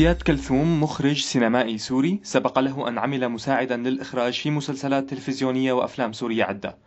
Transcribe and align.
زياد 0.00 0.22
كلثوم 0.22 0.82
مخرج 0.82 1.20
سينمائي 1.20 1.78
سوري 1.78 2.20
سبق 2.22 2.58
له 2.58 2.88
أن 2.88 2.98
عمل 2.98 3.28
مساعدا 3.28 3.76
للإخراج 3.76 4.32
في 4.40 4.50
مسلسلات 4.50 5.10
تلفزيونية 5.10 5.72
وأفلام 5.72 6.12
سورية 6.12 6.44
عدة. 6.44 6.78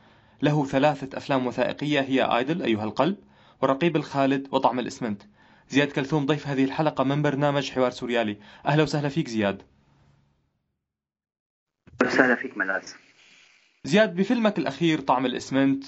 له 0.42 0.66
ثلاثة 0.66 1.18
أفلام 1.18 1.48
وثائقية 1.48 2.00
هي 2.02 2.38
آيدل 2.38 2.62
أيها 2.62 2.84
القلب 2.84 3.18
ورقيب 3.62 3.96
الخالد 3.96 4.48
وطعم 4.52 4.80
الإسمنت. 4.80 5.22
زياد 5.70 5.88
كلثوم 5.92 6.26
ضيف 6.26 6.48
هذه 6.48 6.64
الحلقة 6.64 7.04
من 7.04 7.22
برنامج 7.22 7.72
حوار 7.72 7.92
سوريالي. 7.92 8.38
أهلا 8.66 8.84
وسهلا 8.84 9.10
فيك 9.10 9.28
زياد. 9.28 9.62
وسهلا 12.04 12.36
فيك 12.36 12.58
ملاز 12.58 12.96
زياد 13.84 14.16
بفيلمك 14.16 14.58
الأخير 14.58 15.00
طعم 15.02 15.26
الإسمنت 15.26 15.84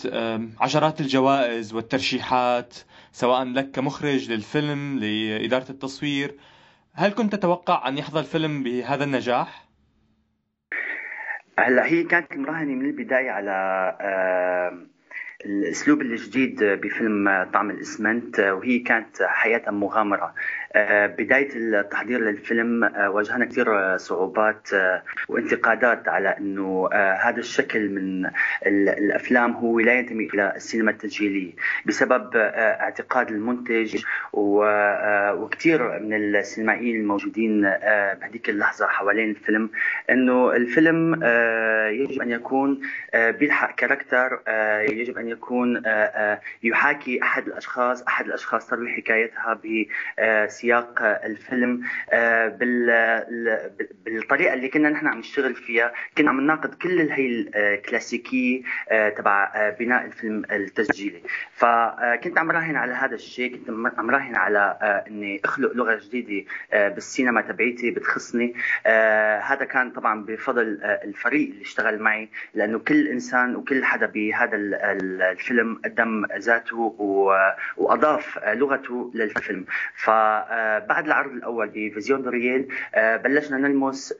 عشرات 0.60 1.02
الجوائز 1.02 1.74
والترشيحات 1.74 2.74
سواء 3.12 3.44
لك 3.44 3.72
كمخرج 3.72 4.32
للفيلم 4.32 5.00
لإدارة 5.00 5.72
التصوير 5.72 6.36
هل 6.98 7.12
كنت 7.12 7.36
تتوقع 7.36 7.88
أن 7.88 7.98
يحظى 7.98 8.20
الفيلم 8.20 8.64
بهذا 8.64 9.04
النجاح؟ 9.04 9.66
هلا 11.60 11.86
هي 11.86 12.04
كانت 12.04 12.38
مراهنه 12.38 12.74
من 12.74 12.86
البداية 12.86 13.32
على 13.32 13.52
الأسلوب 15.46 16.02
الجديد 16.02 16.64
بفيلم 16.64 17.50
طعم 17.54 17.70
الأسمنت 17.70 18.40
وهي 18.40 18.80
كانت 18.80 19.24
حقيقه 19.24 19.72
مغامرة 19.72 20.36
بداية 21.18 21.50
التحضير 21.56 22.20
للفيلم 22.20 22.84
واجهنا 23.08 23.46
كثير 23.46 23.98
صعوبات 23.98 24.70
وانتقادات 25.30 26.08
على 26.08 26.38
إنه 26.38 26.90
هذا 26.94 27.40
الشكل 27.40 27.90
من 27.90 28.30
الأفلام 28.68 29.52
هو 29.52 29.80
لا 29.80 29.94
ينتمي 29.94 30.30
إلى 30.34 30.54
السينما 30.56 30.92
التسجيلية 30.92 31.52
بسبب 31.86 32.30
اعتقاد 32.36 33.30
المنتج 33.30 34.04
وكثير 34.34 36.00
من 36.00 36.14
السينمائيين 36.14 36.96
الموجودين 37.02 37.62
بهذيك 38.22 38.50
اللحظة 38.50 38.88
حوالين 38.88 39.30
الفيلم 39.30 39.70
إنه 40.10 40.52
الفيلم 40.56 41.14
يجب 41.92 42.22
أن 42.22 42.32
يكون 42.32 42.82
بيلحق 43.14 43.76
كاركتر 43.76 44.40
يجب 44.90 45.18
أن 45.18 45.28
يكون 45.28 45.84
يحاكي 46.64 47.22
أحد 47.24 47.48
الأشخاص 47.48 48.04
أحد 48.04 48.26
الأشخاص 48.26 48.68
تروي 48.68 48.92
حكايتها 48.92 49.54
بسياق 50.66 51.02
الفيلم 51.02 51.82
بالطريقة 54.06 54.54
اللي 54.54 54.70
كنا 54.70 54.90
نحن 54.90 55.08
عم 55.08 55.20
نشتغل 55.20 55.56
فيها. 55.56 55.94
كنا 56.18 56.30
عم 56.30 56.42
نناقض 56.42 56.74
كل 56.74 57.00
هي 57.00 57.28
الكلاسيكيه 57.56 58.62
تبع 59.18 59.70
بناء 59.80 60.06
الفيلم 60.06 60.44
التسجيلي. 60.52 61.22
فكنت 61.52 62.38
عم 62.38 62.52
راهن 62.52 62.76
على 62.76 62.94
هذا 62.94 63.16
الشيء 63.16 63.56
كنت 63.56 63.70
عم 64.00 64.10
راهن 64.10 64.36
على 64.36 64.78
إني 65.08 65.42
أخلق 65.46 65.74
لغة 65.74 66.00
جديدة 66.04 66.46
بالسينما 66.72 67.42
تبعيتي 67.42 67.92
بتخصني. 67.92 68.56
هذا 69.42 69.66
كان 69.66 69.92
طبعا 69.92 70.24
بفضل 70.26 70.80
الفريق 70.84 71.50
اللي 71.50 71.62
اشتغل 71.62 72.00
معي 72.00 72.30
لأنه 72.54 72.80
كل 72.80 73.08
إنسان 73.08 73.56
وكل 73.56 73.86
حدا 73.86 74.06
بهذا 74.06 74.56
الفيلم 74.56 75.82
قدم 75.86 76.26
ذاته 76.38 76.96
وأضاف 77.78 78.40
لغته 78.48 79.12
للفيلم. 79.16 79.66
فبعد 80.56 81.06
العرض 81.06 81.32
الأول 81.32 81.68
بفيزيون 81.76 82.22
دورييل 82.22 82.68
بلشنا 82.96 83.58
نلمس 83.58 84.14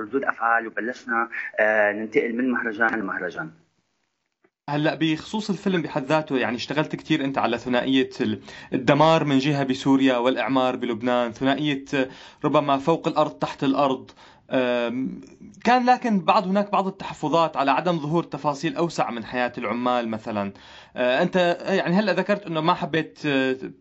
ردود 0.00 0.24
أفعال 0.24 0.66
وبلشنا 0.66 1.28
ننتقل 1.94 2.36
من 2.36 2.50
مهرجان 2.50 3.00
لمهرجان 3.00 3.50
هلأ 4.70 4.94
بخصوص 4.94 5.50
الفيلم 5.50 5.82
بحد 5.82 6.04
ذاته 6.04 6.38
يعني 6.38 6.56
اشتغلت 6.56 6.96
كثير 6.96 7.24
أنت 7.24 7.38
على 7.38 7.58
ثنائية 7.58 8.10
الدمار 8.72 9.24
من 9.24 9.38
جهة 9.38 9.64
بسوريا 9.64 10.16
والإعمار 10.16 10.76
بلبنان، 10.76 11.32
ثنائية 11.32 11.84
ربما 12.44 12.78
فوق 12.78 13.08
الأرض 13.08 13.30
تحت 13.30 13.64
الأرض، 13.64 14.10
كان 15.64 15.86
لكن 15.86 16.20
بعض 16.20 16.46
هناك 16.46 16.72
بعض 16.72 16.86
التحفظات 16.86 17.56
على 17.56 17.70
عدم 17.70 17.98
ظهور 17.98 18.24
تفاصيل 18.24 18.76
أوسع 18.76 19.10
من 19.10 19.24
حياة 19.24 19.52
العمال 19.58 20.08
مثلا. 20.08 20.52
أنت 20.96 21.58
يعني 21.68 21.94
هلأ 21.94 22.12
ذكرت 22.12 22.46
إنه 22.46 22.60
ما 22.60 22.74
حبيت 22.74 23.18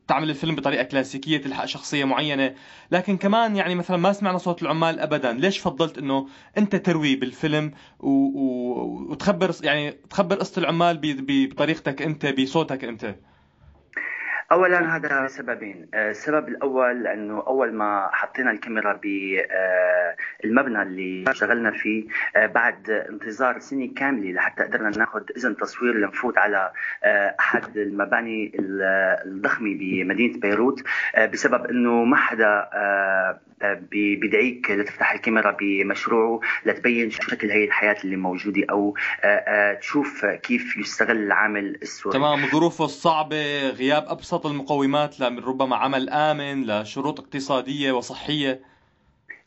تعمل 0.07 0.29
الفيلم 0.29 0.56
بطريقة 0.56 0.84
كلاسيكية 0.84 1.38
تلحق 1.41 1.66
شخصية 1.66 2.06
معينة. 2.06 2.56
لكن 2.91 3.18
كمان 3.18 3.56
يعني 3.56 3.75
مثلا 3.75 3.97
ما 3.97 4.13
سمعنا 4.13 4.38
صوت 4.38 4.62
العمال 4.62 5.00
ابدا. 5.00 5.31
ليش 5.34 5.59
فضلت 5.59 5.97
إنه 5.97 6.28
أنت 6.57 6.75
تروي 6.75 7.16
بالفيلم 7.16 7.72
و... 8.00 8.09
و... 8.09 9.12
وتخبر 9.12 9.52
يعني 9.63 9.91
تخبر 9.91 10.35
قصة 10.35 10.59
العمال 10.59 10.97
ب... 10.97 11.50
بطريقتك 11.50 12.02
أنت 12.02 12.25
بصوتك 12.25 12.84
أنت؟ 12.84 13.16
اولا 14.53 14.96
هذا 14.96 15.28
سببين 15.28 15.88
السبب 15.94 16.47
الأول 16.47 17.08
أنه 17.08 17.44
أول 17.47 17.74
ما 17.74 18.09
حطينا 18.12 18.52
الكاميرا 18.52 18.94
بالمبنى 18.94 20.81
اللي 20.81 21.25
اشتغلنا 21.28 21.72
فيه 21.72 22.03
بعد 22.36 22.90
انتظار 22.90 23.59
سنة 23.59 23.94
كاملة 23.96 24.31
لحتى 24.31 24.64
قدرنا 24.64 24.97
ناخذ 24.97 25.22
إذن 25.38 25.58
تصوير 25.58 25.94
لنفوت 25.94 26.38
على 26.38 26.72
أحد 27.40 27.78
المباني 27.78 28.52
الضخمة 29.25 29.78
بمدينة 29.80 30.40
بيروت 30.40 30.84
بسبب 31.34 31.66
أنه 31.66 32.03
ما 32.03 32.16
حدا 32.16 32.70
بدعيك 33.91 34.72
لتفتح 34.72 35.12
الكاميرا 35.13 35.57
بمشروعه 35.59 36.40
لتبين 36.66 37.12
شكل 37.12 37.51
هي 37.51 37.63
الحياة 37.63 37.97
اللي 38.03 38.16
موجودة 38.16 38.66
أو 38.72 38.96
تشوف 39.79 40.25
كيف 40.25 40.78
يستغل 40.78 41.18
العامل 41.18 41.78
السوري. 41.81 42.18
تمام. 42.19 42.46
ظروفه 42.46 42.85
الصعبة 42.85 43.69
غياب 43.69 44.06
أبسط 44.07 44.46
المقومات 44.46 45.22
ربما 45.22 45.75
عمل 45.75 46.09
آمن 46.09 46.66
لشروط 46.66 47.19
اقتصادية 47.19 47.91
وصحية. 47.91 48.72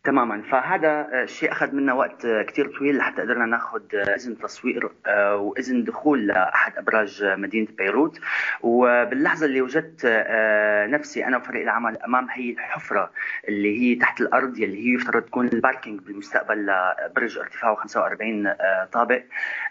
تماما. 0.07 0.43
فهذا 0.43 1.23
الشيء 1.23 1.53
أخذ 1.53 1.75
منا 1.75 1.93
وقت 1.93 2.27
كثير 2.27 2.79
طويل 2.79 2.97
لحتى 2.97 3.23
قدرنا 3.23 3.47
ناخذ 3.47 3.81
إذن 3.95 4.39
تصوير 4.39 4.91
وإذن 5.35 5.85
دخول 5.85 6.27
لأحد 6.27 6.77
أبراج 6.79 7.25
مدينة 7.25 7.69
بيروت. 7.79 8.21
وباللحظة 8.63 9.47
اللي 9.47 9.61
وجدت 9.61 10.07
نفسي 10.91 11.27
أنا 11.27 11.37
وفريق 11.37 11.63
العمل 11.63 11.97
أمام 11.97 12.29
هي 12.31 12.51
الحفرة 12.51 13.11
اللي 13.49 13.81
هي 13.81 13.95
تحت 13.95 14.21
الأرض 14.21 14.59
يلي 14.59 14.87
هي 14.87 14.95
يفترض 14.95 15.23
تكون 15.23 15.47
الباركينج 15.49 16.01
بالمستقبل 16.01 16.67
لبرج 16.67 17.39
ارتفاعه 17.39 17.75
45 17.75 18.55
طابق 18.93 19.23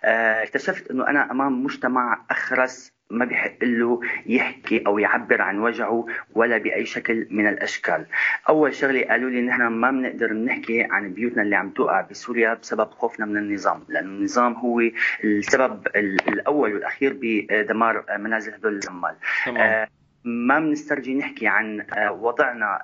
اكتشفت 0.04 0.92
إنه 0.92 1.08
أنا 1.08 1.32
أمام 1.32 1.64
مجتمع 1.64 2.22
أخرس 2.32 2.96
ما 3.10 3.26
بيحق 3.26 3.64
له 3.64 4.02
يحكي 4.26 4.84
أو 4.88 5.00
يعبر 5.00 5.42
عن 5.42 5.60
وجعه 5.60 6.06
ولا 6.34 6.58
بأي 6.58 6.86
شكل 6.86 7.28
من 7.32 7.48
الأشكال. 7.48 8.06
أول 8.50 8.74
شغلة 8.74 9.04
قالوا 9.04 9.30
لي 9.30 9.42
نحن 9.42 9.62
ما 9.62 9.92
بنقدر 9.92 10.34
نحكي 10.34 10.84
عن 10.84 11.14
بيوتنا 11.14 11.42
اللي 11.42 11.56
عم 11.56 11.70
توقع 11.70 12.02
بسوريا 12.02 12.54
بسبب 12.54 12.92
خوفنا 12.92 13.26
من 13.26 13.38
النظام، 13.38 13.86
لأنه 13.90 14.08
النظام 14.08 14.54
هو 14.54 14.82
السبب 15.24 15.88
الأول 16.28 16.74
والأخير 16.74 17.18
بدمار 17.22 18.06
منازل 18.18 18.54
هدول 18.54 18.80
العمال. 18.84 19.16
آه 19.58 19.88
ما 20.26 20.60
بنسترجي 20.60 21.16
نحكي 21.16 21.48
عن 21.48 21.86
وضعنا 21.98 22.84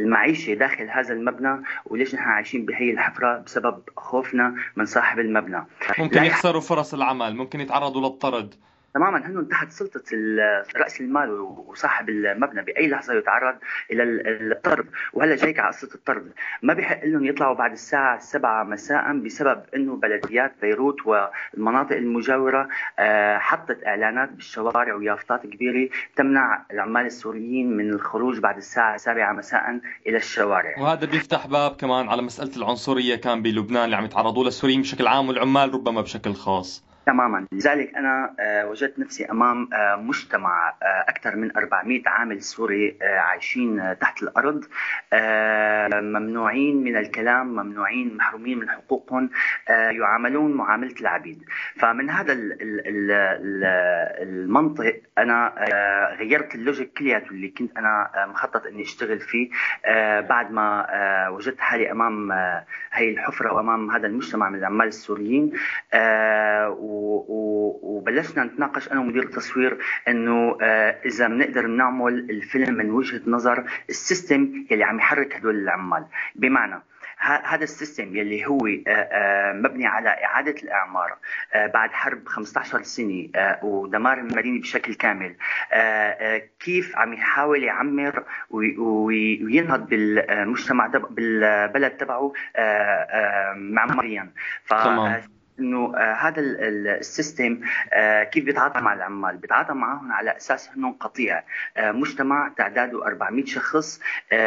المعيشة 0.00 0.54
داخل 0.54 0.90
هذا 0.90 1.14
المبنى 1.14 1.62
وليش 1.86 2.14
نحن 2.14 2.28
عايشين 2.28 2.66
بهي 2.66 2.90
الحفرة 2.90 3.38
بسبب 3.38 3.82
خوفنا 3.96 4.54
من 4.76 4.84
صاحب 4.84 5.18
المبنى. 5.18 5.64
ممكن 5.98 6.24
يخسروا 6.24 6.60
فرص 6.60 6.94
العمل 6.94 7.36
ممكن 7.36 7.60
يتعرضوا 7.60 8.08
للطرد. 8.08 8.54
تماما 8.94 9.26
هن 9.26 9.48
تحت 9.48 9.70
سلطة 9.70 10.02
رأس 10.76 11.00
المال 11.00 11.40
وصاحب 11.40 12.08
المبنى 12.08 12.62
بأي 12.62 12.88
لحظة 12.88 13.14
يتعرض 13.14 13.56
إلى 13.92 14.02
الطرد 14.52 14.86
وهلا 15.12 15.36
جايك 15.36 15.58
على 15.58 15.68
قصة 15.68 15.88
الطرد 15.94 16.32
ما 16.62 16.74
بيحق 16.74 17.04
لهم 17.04 17.24
يطلعوا 17.24 17.54
بعد 17.54 17.72
الساعة 17.72 18.18
7 18.18 18.64
مساء 18.64 19.12
بسبب 19.18 19.62
أنه 19.74 19.96
بلديات 19.96 20.52
بيروت 20.62 20.96
والمناطق 21.06 21.96
المجاورة 21.96 22.68
حطت 23.38 23.86
إعلانات 23.86 24.28
بالشوارع 24.32 24.94
ويافطات 24.94 25.46
كبيرة 25.46 25.90
تمنع 26.16 26.62
العمال 26.72 27.06
السوريين 27.06 27.76
من 27.76 27.90
الخروج 27.90 28.38
بعد 28.38 28.56
الساعة 28.56 28.96
7 28.96 29.32
مساء 29.32 29.80
إلى 30.06 30.16
الشوارع. 30.16 30.78
وهذا 30.78 31.06
بيفتح 31.06 31.46
باب 31.46 31.76
كمان 31.76 32.08
على 32.08 32.22
مسألة 32.22 32.56
العنصرية 32.56 33.16
كان 33.16 33.42
بلبنان 33.42 33.84
اللي 33.84 33.96
عم 33.96 34.04
يتعرضوا 34.04 34.44
للسوريين 34.44 34.80
بشكل 34.80 35.06
عام 35.06 35.28
والعمال 35.28 35.74
ربما 35.74 36.00
بشكل 36.00 36.34
خاص. 36.34 36.89
تماما. 37.10 37.46
لذلك 37.52 37.94
أنا 37.94 38.34
وجدت 38.64 38.98
نفسي 38.98 39.24
أمام 39.30 39.68
مجتمع 39.98 40.74
أكثر 41.08 41.36
من 41.36 41.56
400 41.56 42.02
عامل 42.06 42.42
سوري 42.42 42.98
عايشين 43.02 43.98
تحت 44.00 44.22
الأرض. 44.22 44.64
ممنوعين 46.02 46.84
من 46.84 46.96
الكلام 46.96 47.46
ممنوعين 47.46 48.16
محرومين 48.16 48.58
من 48.58 48.70
حقوقهم 48.70 49.30
يعاملون 49.68 50.52
معاملة 50.52 50.94
العبيد. 51.00 51.44
فمن 51.80 52.10
هذا 52.10 52.32
المنطق 54.22 55.00
أنا 55.18 55.54
غيرت 56.18 56.54
ال 56.54 56.60
logic 56.60 56.92
كلياته 56.92 57.30
اللي 57.30 57.48
كنت 57.48 57.78
أنا 57.78 58.10
مخطط 58.28 58.66
إني 58.66 58.82
أشتغل 58.82 59.20
فيه. 59.20 59.50
بعد 60.20 60.50
ما 60.50 60.86
وجدت 61.28 61.60
حالي 61.60 61.90
أمام 61.92 62.32
هي 62.92 63.10
الحفرة 63.10 63.52
وأمام 63.52 63.90
هذا 63.90 64.06
المجتمع 64.06 64.48
من 64.48 64.58
العمال 64.58 64.86
السوريين. 64.86 65.52
وبلشنا 67.82 68.44
نتناقش 68.44 68.92
أنا 68.92 69.00
ومدير 69.00 69.22
التصوير 69.22 69.78
إنه 70.08 70.56
إذا 71.04 71.28
بنقدر 71.28 71.66
نعمل 71.66 72.30
الفيلم 72.30 72.74
من 72.74 72.90
وجهة 72.90 73.20
نظر 73.26 73.64
ال 73.88 73.99
system 73.99 74.66
اللي 74.70 74.84
عم 74.84 74.98
يحرك 74.98 75.36
هدول 75.36 75.54
العمال. 75.54 76.06
بمعنى 76.34 76.82
هذا 77.20 77.64
ال 77.64 77.71
system 77.71 78.16
يلي 78.16 78.46
هو 78.46 78.66
آه، 78.66 78.82
آه، 78.88 79.52
مبني 79.52 79.86
على 79.86 80.08
إعادة 80.08 80.54
الإعمار 80.62 81.16
آه، 81.52 81.66
بعد 81.66 81.90
حرب 81.90 82.28
15 82.28 82.82
سنة 82.82 83.28
ودمار 83.62 84.18
المدينة 84.18 84.60
بشكل 84.60 84.94
كامل 84.94 85.34
كيف 86.60 86.96
عم 86.96 87.12
يحاول 87.12 87.64
يعمر 87.64 88.24
وينهض 88.50 89.88
بالمجتمع 89.88 90.86
بالبلد 90.86 91.90
تبعه 91.90 92.32
معماريا 93.54 94.30
ف 94.64 94.74
إنه 95.60 95.96
آه 95.96 96.14
هذا 96.14 96.40
ال 96.40 96.57
system 96.57 97.60
آه 97.92 98.24
كيف 98.24 98.44
بيتعاطى 98.44 98.80
مع 98.80 98.94
العمال؟ 98.94 99.36
بيتعاطى 99.36 99.74
معهم 99.74 100.12
على 100.12 100.36
أساس 100.36 100.70
انهم 100.76 100.92
قطيع 100.92 101.42
آه 101.76 101.92
مجتمع 101.92 102.48
تعداده 102.56 103.06
400 103.06 103.44
شخص 103.44 104.00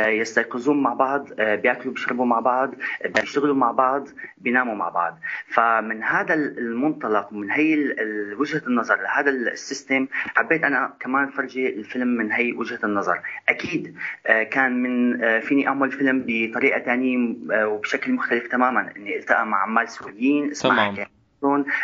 يستيقظون 0.08 0.84
مع 0.84 0.94
بعض 0.94 1.34
بياكلوا 1.34 1.94
بيشربوا 1.94 2.26
مع 2.26 2.40
بعض 2.40 2.74
بيشتغلوا 3.06 3.56
مع 3.56 3.72
بعض 3.72 4.08
بيناموا 4.38 4.76
مع 4.76 4.90
بعض. 4.90 5.20
فمن 5.48 6.04
هذا 6.04 6.34
المنطلق 6.34 7.34
ومن 7.34 7.52
هي 7.52 7.96
وجهة 8.40 8.62
النظر 8.68 9.02
لهذا 9.02 9.30
ال 9.30 9.41
system 9.41 10.08
حبيت 10.36 10.64
أنا 10.64 10.94
كمان 11.00 11.30
فرجي 11.30 11.70
الفيلم 11.70 12.08
من 12.08 12.32
هي 12.32 12.52
وجهة 12.54 12.80
النظر. 12.84 13.20
أكيد 13.50 13.96
كان 14.52 14.84
من 14.84 15.20
فيني 15.40 15.68
أعمل 15.68 15.92
فيلم 15.92 16.24
بطريقة 16.28 16.80
ثانية 16.80 17.36
وبشكل 17.66 18.12
مختلف 18.12 18.48
تماما 18.48 18.92
إني 18.98 19.18
ألتقى 19.18 19.46
مع 19.46 19.62
عمال 19.64 19.90
سوريين 19.90 20.52
اسمع 20.52 20.74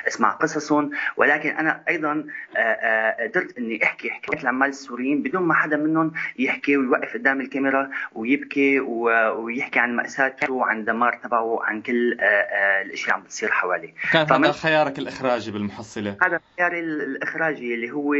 اسمع 0.07 0.31
قصصهم. 0.31 0.91
ولكن 1.17 1.49
أنا 1.49 1.83
أيضا 1.89 2.25
آه، 2.57 2.59
آه، 2.59 3.27
قدرت 3.27 3.57
إني 3.57 3.83
أحكي 3.83 4.09
حكايات 4.09 4.43
العمال 4.43 4.69
السوريين 4.69 5.23
بدون 5.23 5.41
ما 5.41 5.53
حدا 5.53 5.77
منهم 5.77 6.11
يحكي 6.39 6.77
ويوقف 6.77 7.13
قدام 7.13 7.41
الكاميرا 7.41 7.89
ويبكي 8.15 8.79
ويحكي 8.79 9.79
عن 9.79 9.95
ماساته 9.95 10.53
وعن 10.53 10.85
دمار 10.85 11.19
تبعه 11.23 11.43
وعن 11.43 11.81
كل 11.81 12.17
آه، 12.19 12.81
الاشياء 12.81 13.15
عم 13.15 13.21
بتصير 13.21 13.51
حواليه. 13.51 13.93
كان 14.13 14.31
هذا 14.31 14.51
خيارك 14.51 14.99
الإخراجي 14.99 15.51
بالمحصلة؟ 15.51 16.17
هذا 16.21 16.39
خياري 16.57 16.79
الإخراجي 16.79 17.73
اللي 17.73 17.91
هو 17.91 18.15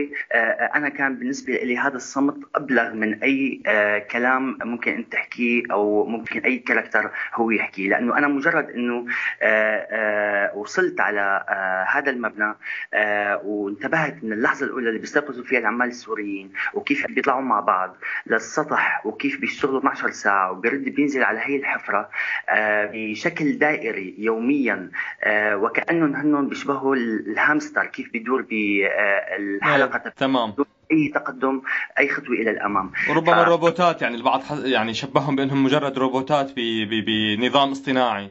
أنا 0.75 0.89
كان 0.89 1.15
بالنسبة 1.15 1.53
لي 1.53 1.77
هذا 1.77 1.95
الصمت 1.95 2.38
أبلغ 2.56 2.94
من 2.94 3.24
أي 3.24 3.62
كلام 4.12 4.57
ممكن 4.63 4.92
أنت 4.92 5.13
تحكيه 5.13 5.63
أو 5.71 6.06
ممكن 6.06 6.39
أي 6.39 6.57
كاركتر 6.57 7.12
هو 7.35 7.51
يحكيه 7.51 7.89
لأنه 7.89 8.18
أنا 8.18 8.27
مجرد 8.27 8.69
إنه 8.69 9.06
وصلت 10.56 11.00
على 11.00 11.21
آه، 11.37 11.83
هذا 11.83 12.11
المبنى 12.11 12.53
آه، 12.93 13.41
وانتبهت 13.43 14.23
من 14.23 14.33
اللحظة 14.33 14.65
الأولى 14.65 14.89
اللي 14.89 14.99
بيستيقظوا 14.99 15.43
فيها 15.43 15.59
العمال 15.59 15.87
السوريين 15.87 16.51
وكيف 16.73 17.07
بيطلعوا 17.07 17.41
مع 17.41 17.59
بعض 17.59 17.95
للسطح 18.27 19.05
وكيف 19.05 19.41
بيشتغلوا 19.41 19.79
12 19.79 20.11
ساعة 20.11 20.51
وبيرد 20.51 20.83
بينزل 20.83 21.23
على 21.23 21.39
هي 21.39 21.55
الحفرة 21.55 22.09
آه، 22.49 22.91
بشكل 22.93 23.57
دائري 23.57 24.15
يوميا 24.17 24.91
وكأنهم 25.53 26.15
هنن 26.15 26.49
بيشبهوا 26.49 26.95
الهامستر 26.95 27.85
كيف 27.85 28.11
بيدور 28.11 28.41
بالحلقة 28.41 30.09
تمام. 30.17 30.53
أي 30.91 31.11
تقدم 31.15 31.61
أي 31.99 32.09
خطوة 32.09 32.35
إلى 32.35 32.51
الأمام. 32.51 32.91
وربما 33.09 33.35
ف... 33.35 33.39
الروبوتات 33.39 34.01
يعني 34.01 34.15
البعض 34.15 34.41
يعني 34.65 34.93
شبههم 34.93 35.35
بأنهم 35.35 35.63
مجرد 35.63 35.97
روبوتات 35.97 36.51
بنظام 36.55 37.71
اصطناعي. 37.71 38.29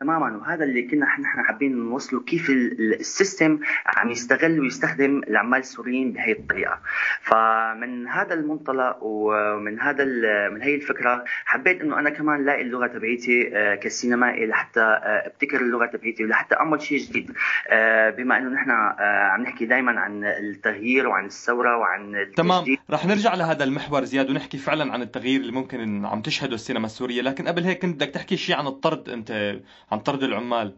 تماما. 0.00 0.36
وهذا 0.36 0.64
اللي 0.64 0.82
كنا 0.82 1.06
نحن 1.06 1.42
حابين 1.46 1.76
نوصله 1.76 2.20
كيف 2.20 2.50
السيستم 2.50 3.58
عم 3.86 4.10
يستغل 4.10 4.60
ويستخدم 4.60 5.22
العمال 5.28 5.58
السوريين 5.58 6.12
بهي 6.12 6.32
الطريقة. 6.32 6.78
فمن 7.22 8.08
هذا 8.08 8.34
المنطلق 8.34 8.98
ومن 9.02 9.80
هذا 9.80 10.04
من 10.48 10.62
هي 10.62 10.74
الفكرة 10.74 11.24
حبيت 11.44 11.80
إنه 11.80 11.98
أنا 11.98 12.10
كمان 12.10 12.44
لاقي 12.44 12.62
اللغة 12.62 12.86
تبعيتي 12.86 13.56
آه، 13.56 13.74
كسينمائي 13.74 14.46
لحتى 14.46 14.80
آه، 14.80 15.26
أبتكر 15.26 15.60
اللغة 15.60 15.86
تبعيتي 15.86 16.24
ولحتى 16.24 16.54
أعمل 16.54 16.82
شيء 16.82 16.98
جديد. 16.98 17.30
آه، 17.68 18.10
بما 18.10 18.38
إنه 18.38 18.50
نحن 18.50 18.70
عم 18.70 19.42
نحكي 19.42 19.66
دائما 19.66 20.00
عن 20.00 20.24
التغيير 20.24 21.08
وعن 21.08 21.24
الثورة 21.24 21.76
وعن 21.76 22.26
تمام. 22.36 22.64
رح 22.90 23.06
نرجع 23.06 23.34
لهذا 23.34 23.64
المحور 23.64 24.04
زياد 24.04 24.30
ونحكي 24.30 24.58
فعلا 24.58 24.92
عن 24.92 25.02
التغيير 25.02 25.40
اللي 25.40 25.52
ممكن 25.52 26.06
عم 26.06 26.22
تشهده 26.22 26.54
السينما 26.54 26.86
السورية. 26.86 27.22
لكن 27.22 27.48
قبل 27.48 27.64
هيك 27.64 27.78
كنت 27.82 27.96
بدك 27.96 28.10
تحكي 28.10 28.36
شيء 28.36 28.56
عن 28.56 28.66
الطرد 28.66 29.08
أنت 29.08 29.56
عن 29.92 29.98
طرد 29.98 30.22
العمال. 30.22 30.74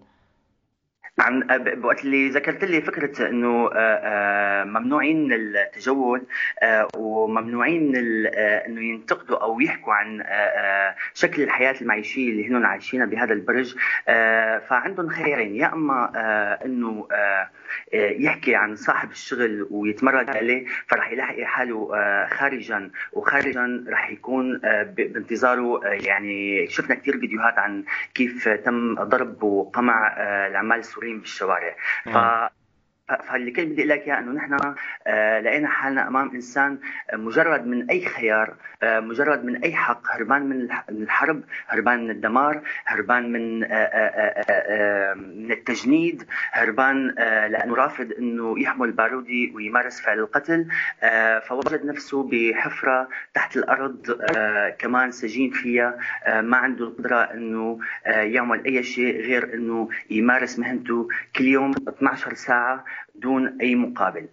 عن 1.19 1.47
بوقت 1.81 2.05
اللي 2.05 2.29
ذكرت 2.29 2.65
لي 2.65 2.81
فكرة 2.81 3.29
إنه 3.29 3.71
آه، 3.75 4.01
آه، 4.05 4.65
ممنوعين 4.65 5.25
من 5.25 5.33
التجول 5.33 6.27
آه، 6.63 6.89
وممنوعين 6.97 7.93
من 7.93 8.27
إنه 8.37 8.81
ينتقدوا 8.81 9.43
أو 9.43 9.61
يحكوا 9.61 9.95
عن 9.95 10.25
شكل 11.15 11.43
الحياة 11.43 11.75
المعيشية 11.81 12.31
اللي 12.31 12.49
هن 12.49 12.65
عايشينها 12.65 13.07
بهذا 13.07 13.33
البرج. 13.33 13.77
فعندهم 14.69 15.09
خيارين 15.09 15.57
يا 15.57 15.73
إما 15.73 16.11
إنه 16.65 17.09
يحكي 17.93 18.55
عن 18.55 18.77
صاحب 18.77 19.11
الشغل 19.11 19.67
ويتمرد 19.71 20.37
عليه 20.37 20.67
فرح 20.87 21.13
يلاقي 21.13 21.47
حاله 21.47 21.89
خارجا. 22.31 22.91
وخارجا 23.13 23.85
رح 23.89 24.11
يكون 24.11 24.59
بانتظاره 24.97 25.81
يعني 25.85 26.67
شفنا 26.67 26.95
كثير 26.95 27.19
فيديوهات 27.21 27.59
عن 27.59 27.85
كيف 28.15 28.49
تم 28.49 28.95
ضرب 28.95 29.43
وقمع 29.43 30.17
العمال 30.47 30.79
السوريين 30.79 31.19
بالشوارع. 31.19 31.77
ف 32.05 32.17
فاللي 33.09 33.51
كنت 33.51 33.67
بدي 33.67 33.81
أقول 33.81 33.89
لك 33.89 34.01
اياه 34.07 34.19
إنه 34.19 34.33
نحن 34.33 34.75
آه، 35.07 35.41
لقينا 35.41 35.69
حالنا 35.69 36.09
أمام 36.09 36.31
إنسان 36.35 36.79
مجرد 37.13 37.67
من 37.67 37.91
أي 37.91 38.05
خيار 38.07 38.55
آه، 38.83 39.01
مجرد 39.01 39.45
من 39.45 39.57
أي 39.57 39.75
حق 39.75 40.01
هربان 40.11 40.47
من 40.47 40.69
الحرب 40.89 41.43
هربان 41.69 42.05
من 42.05 42.11
الدمار 42.11 42.63
هربان 42.87 43.33
من 43.33 43.65
آه، 43.71 45.15
من 45.15 45.53
التجنيد 45.53 46.25
هربان 46.53 47.09
لأنه 47.51 47.75
رافض 47.75 48.13
إنه 48.19 48.61
يحمل 48.61 48.93
بارودي 48.93 49.53
ويمارس 49.55 50.01
فعل 50.01 50.19
القتل 50.19 50.67
فوجد 51.49 51.85
نفسه 51.87 52.29
بحفرة 52.33 53.09
تحت 53.35 53.57
الأرض 53.57 54.19
كمان 54.79 55.11
سجين 55.11 55.51
فيها 55.51 55.99
ما 56.41 56.57
عنده 56.57 56.85
القدرة 56.85 57.17
إنه 57.17 57.79
يعمل 58.07 58.65
أي 58.65 58.83
شيء 58.83 59.21
غير 59.21 59.55
إنه 59.55 59.89
يمارس 60.11 60.59
مهنته 60.59 61.09
كل 61.37 61.45
يوم 61.45 61.71
12 61.89 62.35
ساعة 62.35 62.85
دون 63.23 63.59
أي 63.61 63.75
مقابل. 63.75 64.29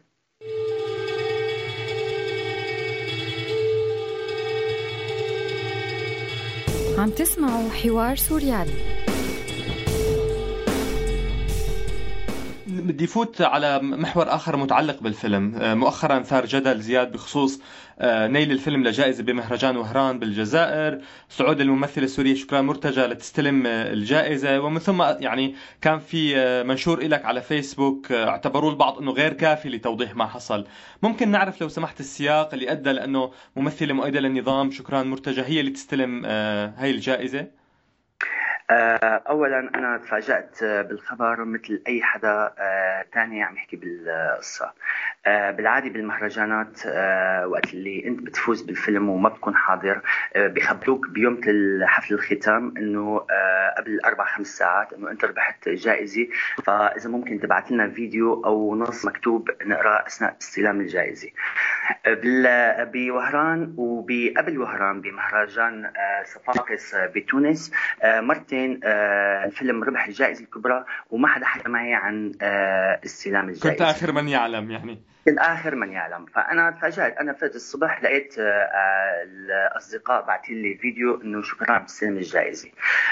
عم 6.98 7.10
تسمعوا 7.10 7.70
حوار 7.70 8.16
سوريالي 8.16 8.72
بدي 12.68 13.08
فوت 13.08 13.42
على 13.42 13.80
محور 13.80 14.36
آخر 14.36 14.58
متعلق 14.58 15.04
بالفيلم. 15.04 15.56
آه، 15.56 15.74
مؤخرا 15.74 16.24
ثار 16.24 16.46
جدل 16.46 16.82
زياد 16.82 17.12
بخصوص 17.12 17.60
نيل 18.02 18.52
الفيلم 18.52 18.84
لجائزه 18.84 19.24
بمهرجان 19.24 19.78
وهران 19.78 20.20
بالجزائر. 20.20 21.02
صعود 21.30 21.62
الممثله 21.62 22.04
السوريه 22.04 22.36
شكرا 22.36 22.62
مرتجى 22.62 23.02
لتستلم 23.02 23.66
آه، 23.68 23.94
الجائزة. 23.94 24.60
ومن 24.60 24.80
ثم 24.80 25.02
يعني 25.02 25.56
كان 25.82 26.00
في 26.00 26.36
منشور 26.64 27.08
لك 27.08 27.26
على 27.26 27.42
فيسبوك 27.42 28.12
اعتبروه 28.12 28.72
البعض 28.72 28.98
إنه 28.98 29.12
غير 29.12 29.34
كافي 29.34 29.70
لتوضيح 29.70 30.16
ما 30.16 30.26
حصل. 30.26 30.66
ممكن 31.04 31.32
نعرف 31.32 31.62
لو 31.62 31.68
سمحت 31.68 32.00
السياق 32.00 32.54
اللي 32.54 32.72
أدى 32.72 32.92
لأنه 32.92 33.32
ممثلة 33.56 33.94
مؤيدة 33.94 34.20
للنظام. 34.20 34.72
شكرا 34.72 35.04
مرتجى. 35.04 35.42
هي 35.42 35.60
اللي 35.60 35.72
تستلم 35.72 36.26
هاي 36.26 36.92
الجائزة. 36.92 37.40
آه، 37.40 37.65
اولا 38.72 39.60
أنا 39.60 39.98
تفاجأت 39.98 40.64
بالخبر 40.64 41.46
مثل 41.46 41.82
أي 41.88 42.02
حدا 42.02 42.54
آه، 42.60 43.06
عم 43.16 43.34
يحكي 43.34 43.76
بالقصة. 43.76 44.74
آه، 45.26 45.52
بالعادي 45.52 45.90
بالمهرجانات 45.90 46.86
وقت 47.46 47.74
اللي 47.74 48.08
أنت 48.08 48.20
بتفوز 48.20 48.62
بالفيلم 48.62 49.10
وما 49.10 49.30
بتكون 49.30 49.56
حاضر 49.56 50.02
بخبروك 50.36 51.08
بيوم 51.10 51.42
حفل 51.84 52.14
الختام 52.14 52.74
إنه 52.78 53.20
قبل 53.78 54.00
أربع 54.06 54.26
خمس 54.26 54.48
ساعات 54.48 54.94
إنه 54.94 55.12
أنت 55.12 55.26
ربحت 55.26 55.70
جائزة. 55.70 56.28
فإذا 56.64 57.10
ممكن 57.10 57.40
تبعت 57.40 57.72
لنا 57.72 57.90
فيديو 57.90 58.46
أو 58.46 58.76
نص 58.76 59.06
مكتوب 59.06 59.50
نقراه 59.66 60.06
أثناء 60.08 60.36
استلام 60.42 60.82
الجائزة. 60.82 61.30
بوهران 62.94 63.74
وبقبل 63.78 64.58
وهران 64.58 65.02
بمهرجان 65.02 65.92
صفاقس 66.26 66.96
بتونس 66.96 67.72
مرتين 68.04 68.55
آه، 68.84 69.46
الفيلم 69.46 69.84
ربح 69.84 70.08
الجائزة 70.08 70.44
الكبرى 70.44 70.86
وما 71.10 71.28
حدا 71.28 71.46
حكى 71.46 71.70
معي 71.70 71.94
عن 71.94 72.32
آه، 72.42 73.02
استلام 73.06 73.50
الجائزة. 73.50 73.70
كنت 73.70 73.82
آخر 73.82 74.12
من 74.12 74.28
يعلم 74.28 74.72
يعني. 74.72 75.02
الآخر 75.28 75.76
من 75.76 75.92
يعلم. 75.92 76.26
فأنا 76.26 76.72
تفاجأت 76.72 77.18
أنا 77.18 77.34
فات 77.34 77.56
الصبح 77.56 78.04
لقيت 78.04 78.36
آه، 78.40 79.24
الأصدقاء 79.24 80.26
بعثين 80.26 80.62
لي 80.62 80.76
فيديو 80.76 81.22
إنه 81.22 81.42
شكرا 81.42 81.78
بتستلم 81.78 82.18
الجائزة. 82.18 82.70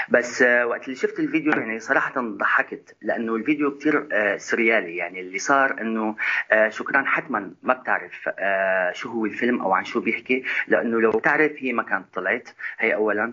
بس 0.08 0.42
آه، 0.42 0.66
وقت 0.66 0.84
اللي 0.84 0.96
شفت 0.96 1.18
الفيديو 1.20 1.52
يعني 1.52 1.80
صراحة 1.80 2.20
ضحكت 2.20 2.96
لأنه 3.02 3.34
الفيديو 3.34 3.78
كثير 3.78 4.08
آه، 4.12 4.36
سريالي. 4.36 4.96
يعني 4.96 5.20
اللي 5.20 5.38
صار 5.38 5.80
إنه 5.80 6.16
شكرا 6.68 7.02
حتما 7.06 7.50
ما 7.62 7.74
بتعرف 7.74 8.28
شو 8.92 9.08
هو 9.08 9.26
الفيلم 9.26 9.60
أو 9.60 9.72
عن 9.72 9.84
شو 9.84 10.00
بيحكي 10.00 10.44
لأنه 10.68 11.00
لو 11.00 11.10
بتعرف 11.10 11.52
هي 11.58 11.72
ما 11.72 11.82
كانت 11.82 12.14
طلعت 12.14 12.48
هي 12.78 12.94
اولا. 12.94 13.32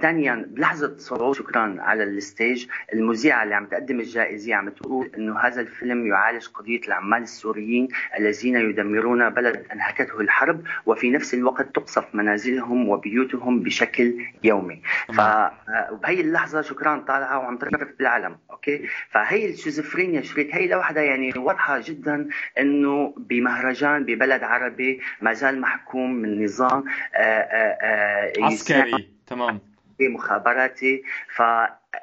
ثانيا 0.00 0.46
بلحظة 0.48 0.96
صعود 0.98 1.34
شكرا 1.34 1.76
على 1.78 2.04
ال 2.04 2.14
stage 2.14 2.66
المذيعة 2.92 3.42
اللي 3.42 3.54
عم 3.54 3.66
تقدم 3.66 4.00
الجائزة 4.00 4.54
عم 4.54 4.68
تقول 4.68 5.10
إنه 5.16 5.38
هذا 5.38 5.60
الفيلم 5.60 6.06
يعالج 6.06 6.46
قضية 6.48 6.80
العمال 6.88 7.22
السوريين 7.22 7.88
الذين 8.18 8.56
يعمرون 8.56 9.30
بلد 9.30 9.66
أنهكته 9.72 10.20
الحرب 10.20 10.64
وفي 10.86 11.10
نفس 11.10 11.34
الوقت 11.34 11.74
تقصف 11.74 12.14
منازلهم 12.14 12.88
وبيوتهم 12.88 13.62
بشكل 13.62 14.14
يومي. 14.44 14.82
فبهي 15.08 16.20
اللحظة 16.20 16.62
شكرا 16.62 16.98
طالعة 16.98 17.38
وعم 17.38 17.58
ترفرف 17.58 17.88
بالعلم 17.98 18.36
okay؟ 18.50 18.86
فهي 19.10 19.50
الشيزوفرينيا 19.50 20.22
شريك 20.22 20.54
هي 20.54 20.66
لوحدها 20.66 21.02
يعني 21.02 21.32
واضحة 21.36 21.80
جدا 21.84 22.28
أنه 22.58 23.14
بمهرجان 23.16 24.04
ببلد 24.04 24.42
عربي 24.42 25.00
ما 25.20 25.32
زال 25.32 25.60
محكوم 25.60 26.12
من 26.14 26.44
نظام 26.44 26.84
آآ 27.14 27.20
آه، 27.20 27.22
آآ 27.22 27.76
آه، 27.80 28.42
آه، 28.42 28.44
عسكري 28.44 29.08
تمام. 29.26 29.60
مخابراتي. 30.00 31.02
ف 31.28 31.42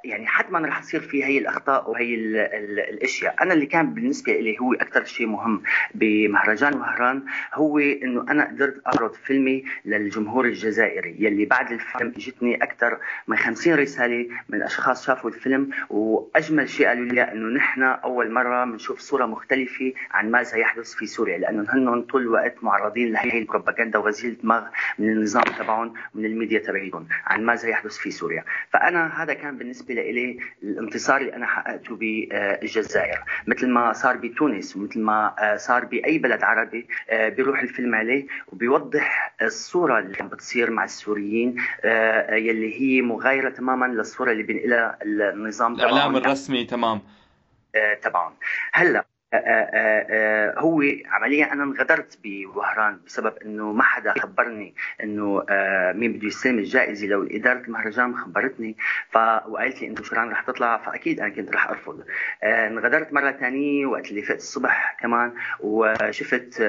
يعني 0.04 0.28
حتما 0.28 0.60
رح 0.60 0.80
تصير 0.80 1.00
في 1.00 1.24
هي 1.24 1.38
الأخطاء 1.38 1.90
وهي 1.92 2.16
ال 2.16 2.38
ال 2.38 2.80
الأشياء، 2.80 3.36
أنا 3.42 3.54
اللي 3.54 3.66
كان 3.66 3.94
بالنسبة 3.94 4.34
لي 4.34 4.60
هو 4.60 4.74
أكثر 4.74 5.04
شيء 5.04 5.28
مهم 5.28 5.64
بمهرجان 5.96 6.78
مهران 6.78 7.24
هو 7.54 7.80
إنه 7.80 8.22
أنا 8.22 8.48
قدرت 8.48 8.82
اعرض 8.88 9.14
فيلمي 9.14 9.64
للجمهور 9.86 10.46
الجزائري 10.46 11.16
يلي 11.20 11.46
بعد 11.46 11.72
الفيلم 11.72 12.14
إجتني 12.18 12.64
أكثر 12.64 12.98
من 13.28 13.38
50 13.38 13.74
رسالة 13.74 14.28
من 14.50 14.62
أشخاص 14.62 15.06
شافوا 15.06 15.30
الفيلم. 15.30 15.70
وأجمل 15.90 16.70
شيء 16.70 16.88
قالوا 16.88 17.06
لي 17.06 17.22
إنه 17.22 17.56
نحن 17.56 17.84
أول 17.84 18.32
مرة 18.32 18.66
بنشوف 18.66 19.00
صورة 19.00 19.26
مختلفة 19.26 19.94
عن 20.12 20.32
ما 20.32 20.44
سيحدث 20.44 20.94
في 20.94 21.06
سوريا 21.06 21.38
لأنه 21.38 21.66
هن 21.70 22.02
طول 22.02 22.22
الوقت 22.22 22.64
معرضين 22.64 23.14
لهي 23.14 23.40
البروباغندا 23.40 24.00
وغزيل 24.00 24.32
الدماغ 24.32 24.64
من 25.00 25.10
النظام 25.10 25.44
تبعهم 25.44 25.94
من 26.16 26.26
الميديا 26.26 26.60
تبعيهم 26.60 27.08
عن 27.26 27.46
ما 27.46 27.56
سيحدث 27.56 27.98
في 27.98 28.12
سوريا، 28.12 28.44
فأنا 28.70 29.24
هذا 29.24 29.34
كان 29.34 29.58
بالنسبة 29.58 29.83
بالنسبة 29.84 30.12
لي 30.12 30.40
الانتصار 30.64 31.22
اللي 31.22 31.36
أنا 31.36 31.46
حققته 31.46 31.96
بالجزائر. 31.96 33.24
مثل 33.48 33.70
ما 33.70 33.94
صار 33.94 34.18
بتونس 34.18 34.76
ومثل 34.76 35.00
ما 35.00 35.36
آه، 35.40 35.56
صار 35.56 35.86
بأي 35.86 36.18
بلد 36.18 36.44
عربي 36.44 36.88
آه، 37.10 37.30
بيروح 37.30 37.60
الفيلم 37.62 37.96
عليه 37.96 38.28
وبيوضح 38.48 39.36
الصورة 39.42 40.00
اللي 40.00 40.18
عم 40.22 40.28
بتصير 40.28 40.72
مع 40.72 40.84
السوريين 40.84 41.56
آه، 41.84 42.36
يلي 42.36 42.82
هي 42.82 43.02
مغايرة 43.02 43.50
تماما 43.50 43.86
للصورة 43.86 44.32
اللي 44.32 44.44
بينقلها 44.44 44.98
النظام 45.04 45.74
الإعلام 45.74 46.16
الرسمي 46.16 46.66
تمام. 46.66 47.02
تبعهم 48.02 48.34
هلأ 48.74 49.06
هو 50.58 50.84
عمليا 51.06 51.54
أنا 51.54 51.64
انغدرت 51.64 52.20
بوهران 52.24 53.00
بسبب 53.06 53.34
إنه 53.46 53.72
ما 53.72 53.84
حدا 53.84 54.14
خبرني 54.20 54.76
إنه 55.04 55.46
مين 55.96 56.14
بده 56.14 56.28
يستلم 56.28 56.60
الجائزة 56.60 57.08
لو 57.08 57.28
إدارة 57.32 57.60
المهرجان 57.60 58.16
خبرتني. 58.18 58.78
ف 59.12 59.18
وقالت 59.48 59.82
لي 59.82 59.88
انه 59.88 60.04
شران 60.04 60.30
رح 60.30 60.42
تطلع؟ 60.42 60.78
فأكيد 60.78 61.20
أنا 61.20 61.30
كنت 61.30 61.52
رح 61.56 61.70
أرفض. 61.70 62.04
انغدرت 62.44 63.14
مرة 63.14 63.32
ثانية 63.32 63.86
وقت 63.86 64.10
اللي 64.10 64.22
فقت 64.22 64.38
الصبح 64.38 64.98
كمان 65.00 65.34
وشفت 65.60 66.62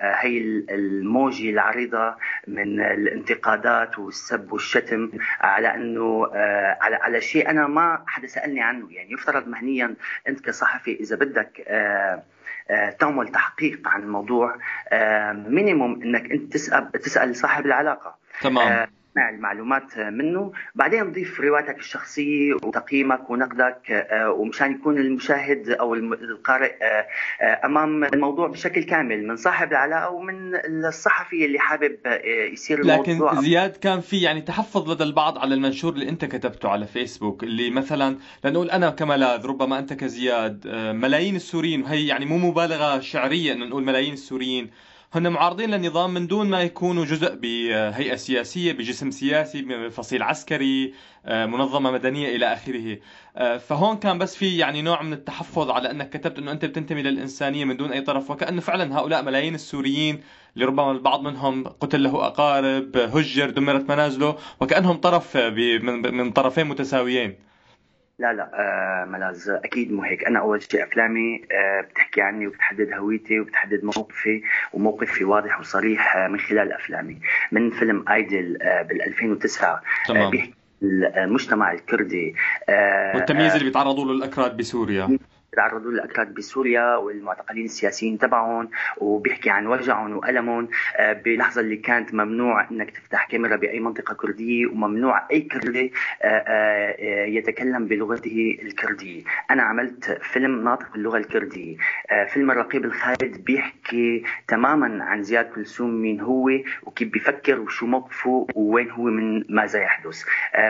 هي 0.00 0.38
الموجة 0.70 1.50
العريضة 1.50 2.16
من 2.48 2.80
الانتقادات 2.80 3.98
والسب 3.98 4.52
والشتم 4.52 5.10
على 5.40 5.74
إنه 5.74 6.26
على 6.80 6.96
على 6.96 7.20
شيء 7.20 7.50
أنا 7.50 7.66
ما 7.66 8.02
حدا 8.06 8.26
سألني 8.26 8.62
عنه. 8.62 8.88
يعني 8.90 9.12
يفترض 9.12 9.48
مهنيا 9.48 9.94
أنت 10.28 10.40
كصحفي 10.40 11.00
إذا 11.00 11.16
بدك 11.16 11.62
آه، 11.68 12.11
تعمل 13.00 13.28
تحقيق 13.28 13.88
عن 13.88 14.02
الموضوع 14.02 14.56
مينيموم 15.32 16.02
إنك 16.02 16.32
أنت 16.32 16.52
تسال 16.52 16.92
تسأل 16.92 17.36
صاحب 17.36 17.66
العلاقة. 17.66 18.16
تمام. 18.40 18.86
تجمع 19.12 19.30
المعلومات 19.30 19.98
منه. 19.98 20.52
بعدين 20.74 21.12
ضيف 21.12 21.40
روايتك 21.40 21.78
الشخصية 21.78 22.54
وتقييمك 22.54 23.30
ونقدك 23.30 23.90
آه، 23.90 24.30
ومشان 24.30 24.72
يكون 24.72 24.98
المشاهد 24.98 25.68
أو 25.68 25.94
القارئ 25.94 26.74
آه، 26.82 27.06
آه، 27.40 27.66
أمام 27.66 28.04
الموضوع 28.04 28.48
بشكل 28.48 28.82
كامل 28.82 29.26
من 29.26 29.36
صاحب 29.36 29.70
العلاقة 29.70 30.10
ومن 30.10 30.54
الصحفي 30.86 31.44
اللي 31.44 31.58
حابب 31.58 31.98
يصير 32.52 32.80
الموضوع. 32.80 33.32
لكن 33.32 33.40
زياد 33.40 33.76
كان 33.76 34.00
في 34.00 34.20
يعني 34.20 34.40
تحفظ 34.40 34.90
لدى 34.90 35.04
البعض 35.04 35.38
على 35.38 35.54
المنشور 35.54 35.92
اللي 35.92 36.08
أنت 36.08 36.24
كتبته 36.24 36.68
على 36.68 36.86
فيسبوك 36.86 37.42
اللي 37.42 37.70
مثلا 37.70 38.16
لنقول 38.44 38.70
أنا 38.70 38.90
كملاذ 38.90 39.46
ربما 39.46 39.78
أنت 39.78 39.92
كزياد 39.92 40.68
ملايين 40.94 41.36
السوريين 41.36 41.82
وهي 41.82 42.06
يعني 42.06 42.24
مو 42.24 42.38
مبالغة 42.38 43.00
شعرية 43.00 43.52
أنه 43.52 43.66
نقول 43.66 43.84
ملايين 43.84 44.12
السوريين 44.12 44.70
هن 45.14 45.28
معارضين 45.28 45.70
للنظام 45.70 46.14
من 46.14 46.26
دون 46.26 46.50
ما 46.50 46.62
يكونوا 46.62 47.04
جزء 47.04 47.34
بهيئة 47.34 48.16
سياسية 48.16 48.72
بجسم 48.72 49.10
سياسي 49.10 49.62
بفصيل 49.62 50.22
عسكري 50.22 50.94
آه، 51.26 51.46
منظمة 51.46 51.90
مدنية 51.90 52.36
إلى 52.36 52.52
آخره. 52.52 52.98
آه، 53.36 53.56
فهون 53.58 53.96
كان 53.96 54.18
بس 54.18 54.36
في 54.36 54.56
يعني 54.58 54.82
نوع 54.82 55.02
من 55.02 55.12
التحفظ 55.12 55.70
على 55.70 55.90
أنك 55.90 56.10
كتبت 56.10 56.38
أنه 56.38 56.52
أنت 56.52 56.64
بتنتمي 56.64 57.02
للإنسانية 57.02 57.64
من 57.64 57.76
دون 57.76 57.92
أي 57.92 58.00
طرف. 58.00 58.30
وكأنه 58.30 58.60
فعلا 58.60 58.98
هؤلاء 58.98 59.22
ملايين 59.22 59.54
السوريين 59.54 60.20
اللي 60.54 60.64
ربما 60.64 60.92
البعض 60.92 61.20
منهم 61.22 61.64
قتل 61.64 62.02
له 62.02 62.26
أقارب 62.26 62.96
هجر 62.96 63.50
دمرت 63.50 63.90
منازله 63.90 64.36
وكأنهم 64.60 64.96
طرف 64.96 65.36
من 65.36 66.30
طرفين 66.30 66.66
متساويين. 66.66 67.51
لا 68.22 68.32
لا 68.32 68.50
آه 68.54 69.04
ملاز 69.04 69.50
أكيد 69.50 69.92
مو 69.92 70.02
هيك. 70.02 70.24
أنا 70.24 70.38
أول 70.38 70.62
شيء 70.62 70.84
أفلامي 70.84 71.42
آه 71.52 71.80
بتحكي 71.80 72.22
عني 72.22 72.46
وبتحدد 72.46 72.92
هويتي 72.92 73.40
وبتحدد 73.40 73.84
موقفي 73.84 74.42
وموقفي 74.72 75.24
واضح 75.24 75.60
وصريح 75.60 76.16
آه 76.16 76.28
من 76.28 76.38
خلال 76.38 76.72
أفلامي. 76.72 77.18
من 77.52 77.70
فيلم 77.70 78.04
آيدل 78.08 78.62
آه 78.62 78.82
بال 78.82 79.02
2009 79.02 79.68
آه، 79.74 79.80
تمام. 80.08 80.22
آه 80.22 80.30
بيحكي 80.30 80.54
المجتمع 81.16 81.72
الكردي 81.72 82.34
آه 82.68 83.16
والتمييز 83.16 83.52
اللي 83.52 83.64
بيتعرضوا 83.64 84.04
له 84.04 84.12
الأكراد 84.12 84.56
بسوريا. 84.56 85.18
تعرضوا 85.56 85.90
للاكراد 85.90 86.34
بسوريا 86.34 86.96
والمعتقلين 86.96 87.64
السياسيين 87.64 88.18
تبعهم 88.18 88.70
وبيحكي 88.98 89.50
عن 89.50 89.66
وجعهم 89.66 90.16
وألمهم 90.16 90.68
آه، 90.96 91.12
بلحظة 91.12 91.60
اللي 91.60 91.76
كانت 91.76 92.14
ممنوع 92.14 92.70
إنك 92.70 92.90
تفتح 92.90 93.26
كاميرا 93.26 93.56
بأي 93.56 93.80
منطقة 93.80 94.14
كردية 94.14 94.66
وممنوع 94.66 95.26
أي 95.30 95.40
كردي 95.40 95.92
آه، 96.22 96.26
آه، 96.26 97.24
يتكلم 97.26 97.86
بلغته 97.86 98.58
الكردية، 98.62 99.22
أنا 99.50 99.62
عملت 99.62 100.18
فيلم 100.22 100.64
ناطق 100.64 100.92
باللغة 100.92 101.18
الكردية، 101.18 101.76
فيلم 102.28 102.50
الرقيب 102.50 102.84
الخالد 102.84 103.44
بيحكي 103.44 104.24
تماما 104.48 105.04
عن 105.04 105.22
زياد 105.22 105.44
كلثوم 105.44 105.90
مين 105.90 106.20
هو 106.20 106.50
وكيف 106.82 107.08
بيفكر 107.08 107.60
وشو 107.60 107.86
موقفه 107.86 108.46
ووين 108.54 108.90
هو 108.90 109.02
من 109.02 109.44
ماذا 109.48 109.80
يحدث. 109.80 110.24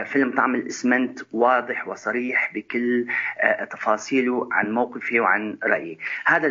فيلم 0.05 0.33
طعم 0.33 0.55
الإسمنت 0.55 1.21
واضح 1.33 1.89
وصريح 1.89 2.53
بكل 2.55 3.07
تفاصيله 3.71 4.49
عن 4.53 4.72
موقفي 4.73 5.21
وعن 5.21 5.59
رأيي 5.65 5.99
هذا 6.25 6.47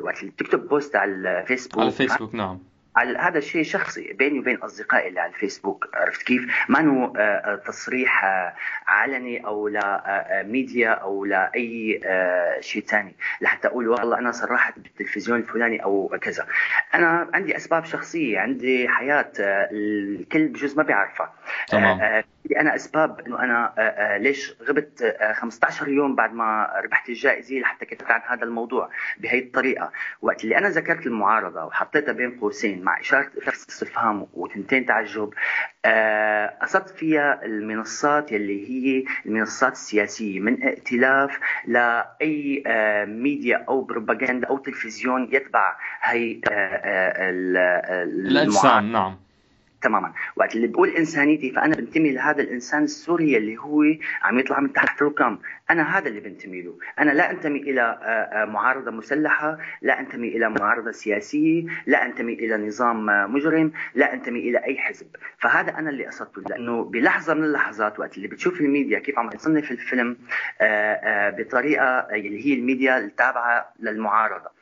وقت 0.00 0.20
اللي 0.20 0.32
تكتب 0.38 0.68
بوست 0.68 0.96
على 0.96 1.40
الفيسبوك 1.40 1.80
على 1.80 1.88
الفيسبوك 1.88 2.34
نعم 2.34 2.58
هذا 3.18 3.38
الشيء 3.38 3.62
شخصي 3.62 4.12
بيني 4.12 4.38
وبين 4.38 4.56
أصدقائي 4.56 5.08
اللي 5.08 5.20
على 5.20 5.32
الفيسبوك 5.32 5.88
عرفت 5.94 6.22
كيف؟ 6.22 6.42
ما 6.68 6.80
انه 6.80 7.12
آه، 7.16 7.20
آه، 7.20 7.56
تصريح 7.56 8.24
آه، 8.24 8.54
علني 8.86 9.46
أو 9.46 9.68
لميديا 9.68 10.90
أو 10.90 11.24
لاي 11.24 12.00
شيء 12.60 12.82
ثاني 12.82 13.14
لحتى 13.40 13.68
أقول 13.68 13.88
والله 13.88 14.18
أنا 14.18 14.32
صرحت 14.32 14.78
بالتلفزيون 14.78 15.38
الفلاني 15.38 15.84
أو 15.84 16.18
كذا. 16.20 16.46
أنا 16.94 17.30
عندي 17.34 17.56
أسباب 17.56 17.84
شخصية، 17.84 18.38
عندي 18.38 18.88
حياة 18.88 19.32
الكل 19.38 20.48
بجوز 20.48 20.76
ما 20.76 20.82
بيعرفها. 20.82 21.32
تمام. 21.68 22.22
أنا 22.56 22.74
أسباب 22.74 23.20
إنه 23.20 23.38
أنا 23.44 23.74
ليش 24.20 24.54
غبت 24.68 25.16
15 25.34 25.88
يوم 25.88 26.14
بعد 26.14 26.34
ما 26.34 26.72
ربحت 26.84 27.08
الجائزة 27.08 27.54
لحتى 27.54 27.86
كتبت 27.86 28.10
عن 28.10 28.20
هذا 28.26 28.44
الموضوع 28.44 28.90
بهي 29.18 29.38
الطريقة، 29.38 29.92
وقت 30.22 30.44
اللي 30.44 30.58
أنا 30.58 30.68
ذكرت 30.68 31.06
المعارضة 31.06 31.64
وحطيتها 31.64 32.12
بين 32.12 32.38
قوسين 32.40 32.82
مع 32.82 33.00
إشارة 33.00 33.30
استفهام 33.48 34.26
وتنتين 34.34 34.86
تعجب 34.86 35.34
قصدت 36.62 36.88
فيها 36.88 37.44
المنصات 37.44 38.32
يلي 38.32 38.68
هي 38.68 39.04
المنصات 39.26 39.72
السياسية 39.72 40.40
من 40.40 40.62
ائتلاف 40.62 41.40
لأي 41.66 42.62
ميديا 43.06 43.64
أو 43.68 43.80
بروباغندا 43.80 44.48
أو 44.48 44.58
تلفزيون 44.58 45.28
يتبع 45.32 45.76
هي 46.02 46.40
الاجسام 48.02 48.92
نعم. 48.92 49.27
تماما. 49.82 50.12
وقت 50.36 50.56
اللي 50.56 50.66
بقول 50.66 50.88
إنسانيتي 50.88 51.50
فأنا 51.50 51.76
بنتمي 51.76 52.12
لهذا 52.12 52.42
الإنسان 52.42 52.82
السوري 52.84 53.36
اللي 53.36 53.56
هو 53.56 53.82
عم 54.22 54.38
يطلع 54.38 54.60
من 54.60 54.72
تحت 54.72 55.02
الركام. 55.02 55.38
أنا 55.70 55.98
هذا 55.98 56.08
اللي 56.08 56.20
بنتمي 56.20 56.62
له. 56.62 56.78
أنا 56.98 57.10
لا 57.10 57.30
أنتمي 57.30 57.58
إلى 57.58 57.80
آه، 57.80 58.42
آه، 58.42 58.44
معارضة 58.44 58.90
مسلحة 58.90 59.58
لا 59.82 60.00
أنتمي 60.00 60.28
إلى 60.28 60.50
معارضة 60.50 60.90
سياسية 60.90 61.64
لا 61.86 62.06
أنتمي 62.06 62.32
إلى 62.32 62.66
نظام 62.66 63.10
آه، 63.10 63.26
مجرم 63.26 63.72
لا 63.94 64.14
أنتمي 64.14 64.38
إلى 64.40 64.58
أي 64.58 64.78
حزب. 64.78 65.06
فهذا 65.38 65.78
أنا 65.78 65.90
اللي 65.90 66.06
قصدته. 66.06 66.42
لأنه 66.48 66.84
بلحظة 66.84 67.34
من 67.34 67.44
اللحظات 67.44 68.00
وقت 68.00 68.16
اللي 68.16 68.28
بتشوف 68.28 68.60
الميديا 68.60 68.98
كيف 68.98 69.18
عم 69.18 69.30
تصنف 69.30 69.70
الفيلم 69.70 70.16
بطريقة 71.38 71.84
اللي 71.84 72.46
هي 72.46 72.54
الميديا 72.54 72.98
التابعة 72.98 73.72
للمعارضة. 73.80 74.57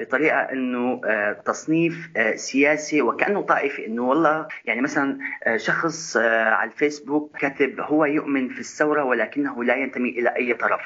بطريقة 0.00 0.38
إنه 0.38 1.00
تصنيف 1.44 2.10
سياسي 2.34 3.02
وكأنه 3.02 3.42
طائفي 3.42 3.86
إنه 3.86 4.02
والله 4.02 4.46
يعني 4.64 4.80
مثلا 4.80 5.18
شخص 5.56 6.16
على 6.16 6.70
الفيسبوك 6.70 7.36
كاتب 7.38 7.80
هو 7.80 8.04
يؤمن 8.04 8.48
في 8.48 8.60
الثورة 8.60 9.04
ولكنه 9.04 9.64
لا 9.64 9.76
ينتمي 9.76 10.08
إلى 10.08 10.36
أي 10.36 10.54
طرف. 10.54 10.80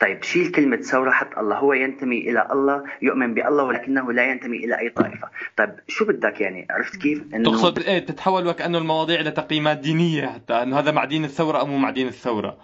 طيب 0.00 0.22
شيل 0.22 0.52
كلمة 0.52 0.76
ثورة 0.76 1.10
حط 1.10 1.38
الله. 1.38 1.56
هو 1.56 1.72
ينتمي 1.72 2.18
إلى 2.18 2.48
الله 2.50 2.84
يؤمن 3.02 3.34
بالله 3.34 3.64
ولكنه 3.64 4.12
لا 4.12 4.30
ينتمي 4.30 4.56
إلى 4.56 4.78
أي 4.78 4.90
طائفة. 4.90 5.28
طيب 5.56 5.70
شو 5.88 6.04
بدك 6.04 6.40
يعني؟ 6.40 6.66
عرفت 6.70 6.96
كيف؟ 6.96 7.22
إنه 7.34 7.50
تقصد 7.50 7.78
إيه؟ 7.78 7.98
تتحول 7.98 8.46
وكأنه 8.46 8.78
المواضيع 8.78 9.20
لتقييمات 9.20 9.78
دينية 9.78 10.26
حتى 10.26 10.54
أنه 10.54 10.78
هذا 10.78 10.90
مع 10.90 11.04
دين 11.04 11.24
الثورة 11.24 11.58
أو 11.58 11.66
مو 11.66 11.78
مع 11.78 11.90
دين 11.90 12.08
الثورة؟ 12.08 12.56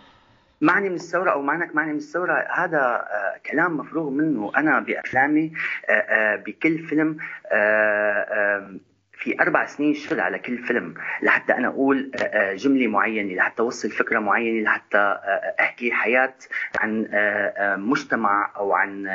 معني 0.63 0.89
من 0.89 0.95
الثورة 0.95 1.31
أو 1.31 1.43
معنك 1.43 1.75
معني 1.75 1.93
من 1.93 1.99
الثورة؟ 1.99 2.47
هذا 2.55 2.79
آه 2.81 3.41
كلام 3.51 3.77
مفروغ 3.77 4.11
منه 4.11 4.53
أنا 4.57 4.81
بأفلامي 4.81 5.53
آه 5.89 5.93
آه 5.93 6.37
بكل 6.37 6.79
فيلم 6.79 7.17
في 9.13 9.41
أربع 9.41 9.67
سنين 9.67 9.95
شغل 9.95 10.21
على 10.21 10.39
كل 10.39 10.59
فيلم 10.59 10.95
لحتى 11.23 11.53
أنا 11.53 11.69
أقول 11.69 12.11
جملة 12.55 12.87
معينة 12.87 13.35
لحتى 13.35 13.63
أوصل 13.63 13.91
فكرة 13.91 14.19
معينة 14.19 14.65
لحتى 14.65 15.19
أحكي 15.61 15.93
حياة 15.93 16.35
عن 16.79 17.09
مجتمع 17.79 18.53
أو 18.57 18.73
عن 18.73 19.07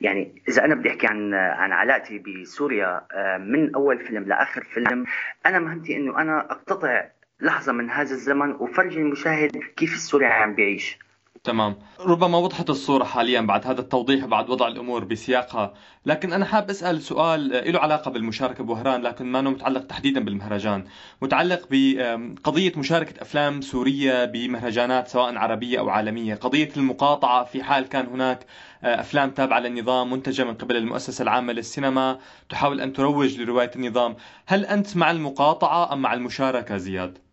يعني 0.00 0.42
إذا 0.48 0.64
أنا 0.64 0.74
بدي 0.74 0.90
أحكي 0.90 1.06
عن 1.06 1.34
عن 1.34 1.72
علاقتي 1.72 2.18
بسوريا 2.18 3.00
من 3.38 3.74
أول 3.74 3.98
فيلم 3.98 4.24
لآخر 4.24 4.64
فيلم 4.64 5.04
أنا 5.46 5.58
مهمتي 5.58 5.96
إنه 5.96 6.20
أنا 6.20 6.40
أقتطع 6.40 7.04
لحظة 7.40 7.72
من 7.72 7.90
هذا 7.90 8.10
الزمن 8.14 8.50
وفرجي 8.50 8.96
المشاهد 8.98 9.50
كيف 9.76 9.94
السوري 9.94 10.26
عم 10.26 10.54
بيعيش. 10.54 10.98
تمام. 11.44 11.76
ربما 12.00 12.38
وضحت 12.38 12.70
الصورة 12.70 13.04
حاليا 13.04 13.40
بعد 13.40 13.66
هذا 13.66 13.80
التوضيح 13.80 14.24
بعد 14.24 14.50
وضع 14.50 14.68
الأمور 14.68 15.04
بسياقها 15.04 15.74
لكن 16.06 16.32
أنا 16.32 16.44
حاب 16.44 16.70
أسأل 16.70 17.02
سؤال 17.02 17.72
له 17.72 17.80
علاقة 17.80 18.10
بالمشاركة 18.10 18.64
بوهران 18.64 19.02
لكن 19.02 19.26
ما 19.26 19.40
متعلق 19.40 19.86
تحديدا 19.86 20.20
بالمهرجان. 20.24 20.84
متعلق 21.22 21.66
بقضية 21.70 22.72
مشاركة 22.76 23.22
أفلام 23.22 23.60
سورية 23.60 24.24
بمهرجانات 24.24 25.08
سواء 25.08 25.36
عربية 25.36 25.78
أو 25.78 25.88
عالمية. 25.88 26.34
قضية 26.34 26.68
المقاطعة 26.76 27.44
في 27.44 27.62
حال 27.62 27.88
كان 27.88 28.06
هناك 28.06 28.46
آه، 28.84 29.00
أفلام 29.00 29.30
تابعة 29.30 29.58
للنظام 29.58 30.10
منتجة 30.10 30.44
من 30.44 30.54
قبل 30.54 30.76
المؤسسة 30.76 31.22
العامة 31.22 31.52
للسينما 31.52 32.18
تحاول 32.48 32.80
أن 32.80 32.92
تروج 32.92 33.40
لرواية 33.40 33.70
النظام. 33.76 34.16
هل 34.46 34.64
أنت 34.66 34.96
مع 34.96 35.10
المقاطعة 35.10 35.92
أم 35.92 36.02
مع 36.02 36.14
المشاركة 36.14 36.76
زياد؟ 36.76 37.25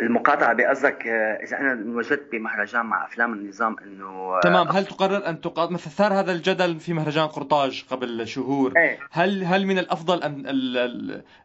المقاطعة 0.00 0.52
بقصدك 0.52 1.06
آه، 1.06 1.44
إذا 1.44 1.58
أنا 1.58 1.96
وجدت 1.96 2.32
بمهرجان 2.32 2.86
مع 2.86 3.04
أفلام 3.04 3.32
النظام 3.32 3.76
إنه 3.82 4.06
آه، 4.06 4.40
تمام 4.40 4.68
هل 4.68 4.86
تقرر 4.86 5.28
أن 5.28 5.40
تقاطع 5.40 5.72
مثل 5.72 5.90
ثار 5.90 6.12
هذا 6.12 6.32
الجدل 6.32 6.80
في 6.80 6.92
مهرجان 6.92 7.26
قرطاج 7.26 7.84
قبل 7.90 8.26
شهور 8.26 8.72
إيه؟ 8.76 8.98
هل 9.10 9.44
هل 9.44 9.66
من 9.66 9.78
الأفضل 9.78 10.22
أن 10.22 10.42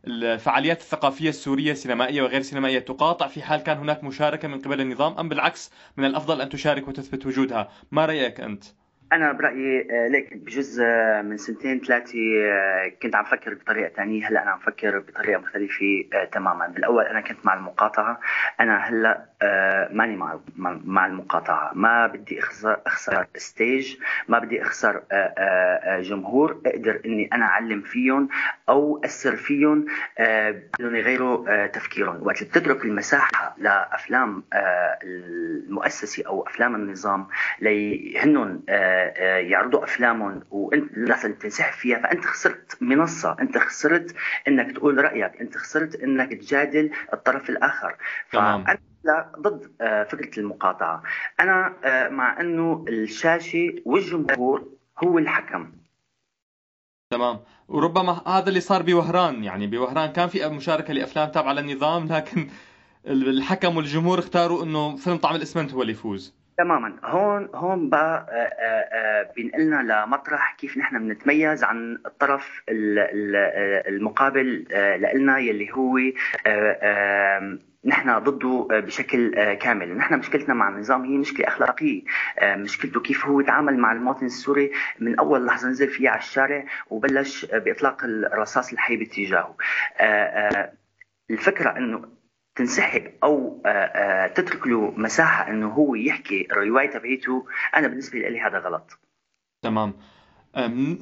الفعاليات 0.08 0.82
الثقافية 0.82 1.30
السورية 1.30 1.74
سينمائية 1.74 2.22
وغير 2.22 2.42
سينمائية 2.42 2.80
تقاطع 2.80 3.28
في 3.28 3.42
حال 3.42 3.64
كان 3.64 3.78
هناك 3.78 4.04
مشاركة 4.04 4.48
من 4.48 4.60
قبل 4.60 4.82
النظام 4.82 5.18
أم 5.18 5.30
بالعكس 5.30 5.72
من 5.98 6.06
الأفضل 6.06 6.42
أن 6.42 6.50
تشارك 6.50 6.88
وتثبت 6.88 7.26
وجودها 7.26 7.70
ما 7.92 8.06
رأيك 8.06 8.42
أنت؟ 8.42 8.64
أنا 9.14 9.32
برأيي 9.32 9.88
آه، 9.92 10.08
ليك 10.08 10.38
بجزء 10.38 10.84
آه، 10.86 11.22
من 11.22 11.38
سنتين 11.38 11.80
ثلاثة 11.80 12.20
آه، 12.46 12.92
كنت 13.02 13.16
عم 13.16 13.24
فكر 13.24 13.54
بطريقة 13.54 13.90
ثانية 13.96 14.28
هلأ 14.28 14.44
أنا 14.44 14.52
عم 14.52 14.60
فكر 14.60 15.00
بطريقة 15.00 15.40
مختلفة 15.40 16.06
تماما. 16.32 16.68
بالأول 16.68 17.04
أنا 17.04 17.22
كنت 17.22 17.46
مع 17.46 17.54
المقاطعة. 17.54 18.20
أنا 18.60 18.78
هلأ 18.78 19.30
ماني 19.92 20.16
مع 20.16 20.40
مع 20.86 21.06
المقاطعة. 21.06 21.72
ما 21.74 22.08
بدي 22.08 22.40
أخسر 22.40 22.82
أخسر 22.86 23.26
ستيج 23.36 23.98
ما 24.28 24.40
بدي 24.40 24.62
أخسر 24.62 25.02
جمهور. 26.00 26.62
أقدر 26.66 27.02
إني 27.06 27.30
أنا 27.34 27.46
أعلم 27.46 27.82
فيهم 27.82 28.30
أو 28.70 29.02
اثر 29.06 29.36
فيهم 29.36 29.86
بدون 30.20 30.96
يغيروا 30.96 31.68
تفكيرهم. 31.68 32.28
وقت 32.28 32.44
بتترك 32.44 32.86
المساحة 32.86 33.56
لأفلام 33.58 34.44
المؤسسة 35.04 36.24
أو 36.28 36.48
أفلام 36.48 36.76
النظام 36.76 37.28
ليهنن 37.62 38.60
يعرضوا 39.50 39.84
أفلامهم 39.84 40.44
وانت 40.52 40.98
لازم 40.98 41.34
تنسحب 41.34 41.74
فيها 41.74 42.00
فأنت 42.00 42.26
خسرت 42.26 42.78
منصة. 42.82 43.36
أنت 43.42 43.58
خسرت 43.58 44.16
إنك 44.48 44.72
تقول 44.72 45.04
رأيك. 45.04 45.42
أنت 45.42 45.58
خسرت 45.58 45.96
إنك 45.96 46.34
تجادل 46.34 46.92
الطرف 47.14 47.50
الآخر. 47.50 47.96
فأنا 48.28 48.78
لا 49.04 49.32
ضد 49.40 49.72
آه، 49.82 50.04
فكرة 50.04 50.40
المقاطعة. 50.40 51.04
أنا 51.40 51.76
آه، 51.84 52.10
مع 52.10 52.42
إنه 52.42 52.86
الشاشة 52.90 53.76
والجمهور 53.86 54.68
هو 55.04 55.18
الحكم. 55.18 55.72
تمام. 57.12 57.40
وربما 57.68 58.28
هذا 58.28 58.50
اللي 58.50 58.60
صار 58.60 58.82
بوهران. 58.82 59.44
يعني 59.44 59.68
بوهران 59.68 60.12
كان 60.12 60.28
في 60.28 60.48
مشاركة 60.48 60.94
لأفلام 60.94 61.30
تابعة 61.32 61.54
للنظام 61.54 62.08
لكن 62.08 62.50
الحكم 63.08 63.78
والجمهور 63.78 64.20
اختاروا 64.20 64.64
إنه 64.64 64.96
فيلم 64.96 65.18
طعم 65.18 65.36
الإسمنت 65.36 65.74
هو 65.74 65.82
اللي 65.82 65.94
يفوز. 65.94 66.39
تماما. 66.60 66.96
هون 67.04 67.50
هون 67.56 67.90
بقى 67.90 68.28
آه، 68.30 68.34
آه، 68.34 68.88
آه، 68.96 69.34
بينقلنا 69.36 70.04
لمطرح 70.06 70.56
كيف 70.56 70.78
نحن 70.78 71.00
بنتميز 71.00 71.64
عن 71.64 71.98
الطرف 72.06 72.62
المقابل 73.88 74.66
لنا 75.16 75.38
يلي 75.38 75.72
هو 75.72 76.00
نحن 77.86 78.20
ضده 78.20 78.68
بشكل 78.72 79.54
كامل. 79.54 79.98
نحن 79.98 80.20
مشكلتنا 80.20 80.54
مع 80.54 80.70
النظام 80.70 81.06
هي 81.06 81.18
مشكلة 81.18 81.48
أخلاقية. 81.48 82.02
مشكلته 82.44 83.02
كيف 83.02 83.26
هو 83.26 83.42
تعامل 83.42 83.78
مع 83.78 83.92
المواطن 83.92 84.26
السوري 84.26 84.72
من 85.00 85.20
أول 85.20 85.46
لحظة 85.46 85.68
نزل 85.70 85.88
فيها 85.88 86.12
على 86.12 86.20
الشارع 86.20 86.66
وبلش 86.90 87.46
بإطلاق 87.46 88.04
الرصاص 88.04 88.72
الحي 88.72 88.98
باتجاهه. 88.98 89.56
الفكرة 91.32 91.78
أنه 91.78 92.19
تنسحب 92.60 93.04
أو 93.24 93.62
آه، 93.66 93.70
آه، 93.70 94.28
تترك 94.28 94.68
له 94.68 94.94
مساحة 94.98 95.50
إنه 95.50 95.68
هو 95.68 95.96
يحكي 95.96 96.48
الرواية 96.52 96.90
تبعيته 96.90 97.46
أنا 97.76 97.88
بالنسبة 97.88 98.20
لي 98.20 98.40
هذا 98.40 98.60
غلط. 98.60 99.00
تمام. 99.62 99.94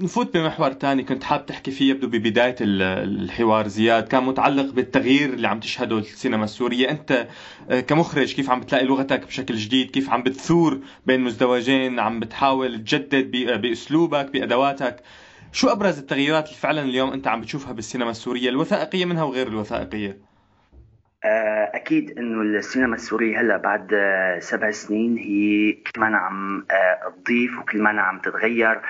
نفوت 0.02 0.38
بمحور 0.38 0.74
ثاني 0.74 1.04
كنت 1.04 1.24
حاب 1.24 1.46
تحكي 1.46 1.72
فيه 1.72 1.90
يبدو 1.90 2.08
ببداية 2.08 2.56
الحوار 2.62 3.68
زياد. 3.68 4.08
كان 4.08 4.24
متعلق 4.24 4.74
بالتغيير 4.74 5.30
اللي 5.30 5.48
عم 5.48 5.60
تشهده 5.60 5.98
السينما 5.98 6.44
السورية. 6.44 6.90
أنت 6.90 7.28
آه، 7.70 7.80
كمخرج 7.80 8.34
كيف 8.34 8.50
عم 8.50 8.60
بتلاقي 8.60 8.86
لغتك 8.86 9.26
بشكل 9.26 9.56
جديد؟ 9.56 9.92
كيف 9.92 10.10
عم 10.10 10.24
بتثور 10.24 10.80
بين 11.06 11.22
مزدوجين؟ 11.22 12.00
عم 12.00 12.20
بتحاول 12.20 12.84
تجدد 12.84 13.32
بأسلوبك 13.62 14.32
بأدواتك. 14.32 15.04
شو 15.52 15.68
أبرز 15.68 16.00
التغييرات 16.00 16.46
اللي 16.46 16.58
فعلا 16.58 16.82
اليوم 16.82 17.14
أنت 17.14 17.28
عم 17.28 17.42
بتشوفها 17.42 17.74
بالسينما 17.74 18.12
السورية؟ 18.12 18.50
الوثائقية 18.50 19.06
منها 19.06 19.24
وغير 19.24 19.48
الوثائقية. 19.48 20.27
أكيد 21.24 22.20
إنه 22.20 22.42
السينما 22.42 22.96
السورية 22.96 23.42
هلأ 23.42 23.58
بعد 23.58 23.94
آه، 23.94 24.40
سبع 24.40 24.72
سنين 24.72 25.18
هي 25.18 25.74
كل 25.74 26.02
ما 26.02 26.18
عم 26.18 26.66
آه، 26.72 27.14
تضيف 27.24 27.60
وكل 27.60 27.82
ما 27.82 28.02
عم 28.02 28.20
تتغير 28.20 28.82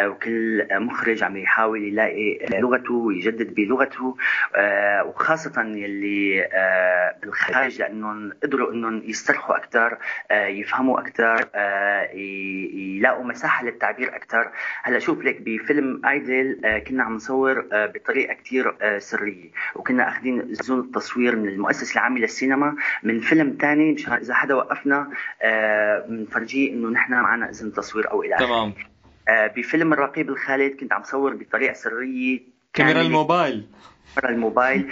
وكل 0.00 0.66
مخرج 0.70 1.22
عم 1.22 1.36
يحاول 1.36 1.84
يلاقي 1.84 2.38
لغته 2.60 2.94
ويجدد 2.94 3.54
بلغته 3.54 4.16
وخاصة 5.06 5.62
يلي 5.62 6.48
بالخارج 7.22 7.78
لأنهم 7.78 8.32
قدروا 8.42 8.72
إنهم 8.72 9.02
يسترخوا 9.04 9.56
أكثر 9.56 9.98
يفهموا 10.32 11.00
أكثر 11.00 11.48
يلاقوا 12.14 13.24
مساحة 13.24 13.64
للتعبير 13.64 14.16
أكثر 14.16 14.50
هلأ 14.82 14.98
شوف 14.98 15.24
لك 15.24 15.40
بفيلم 15.40 16.06
آيدل 16.06 16.78
كنا 16.88 17.02
عم 17.02 17.14
نصور 17.14 17.66
بطريقة 17.72 18.34
كثير 18.34 18.74
سرية 18.98 19.50
وكنا 19.74 20.08
أخذين 20.08 20.54
زون 20.54 20.80
التصوير 20.80 21.36
من 21.36 21.48
المؤسسة 21.48 21.85
المؤسسه 21.86 21.98
العامة 22.00 22.20
للسينما. 22.20 22.76
من 23.02 23.20
فيلم 23.20 23.56
ثاني 23.60 23.92
مشان 23.92 24.12
إذا 24.12 24.34
حدا 24.34 24.54
وقفنا 24.54 25.10
بنفرجيه 26.08 26.70
آه، 26.70 26.74
إنه 26.74 26.88
نحن 26.88 27.12
معنا 27.12 27.50
إذن 27.50 27.72
تصوير 27.72 28.10
أو 28.10 28.22
إلى 28.22 28.36
تمام. 28.38 28.74
آه، 29.28 29.46
بفيلم 29.46 29.92
الرقيب 29.92 30.28
الخالد 30.28 30.80
كنت 30.80 30.92
عم 30.92 31.02
صور 31.02 31.34
بطريقة 31.34 31.74
سرية. 31.74 32.40
كاميرا 32.74 33.00
الموبايل. 33.00 33.66
كاميرا 34.16 34.34
الموبايل 34.34 34.90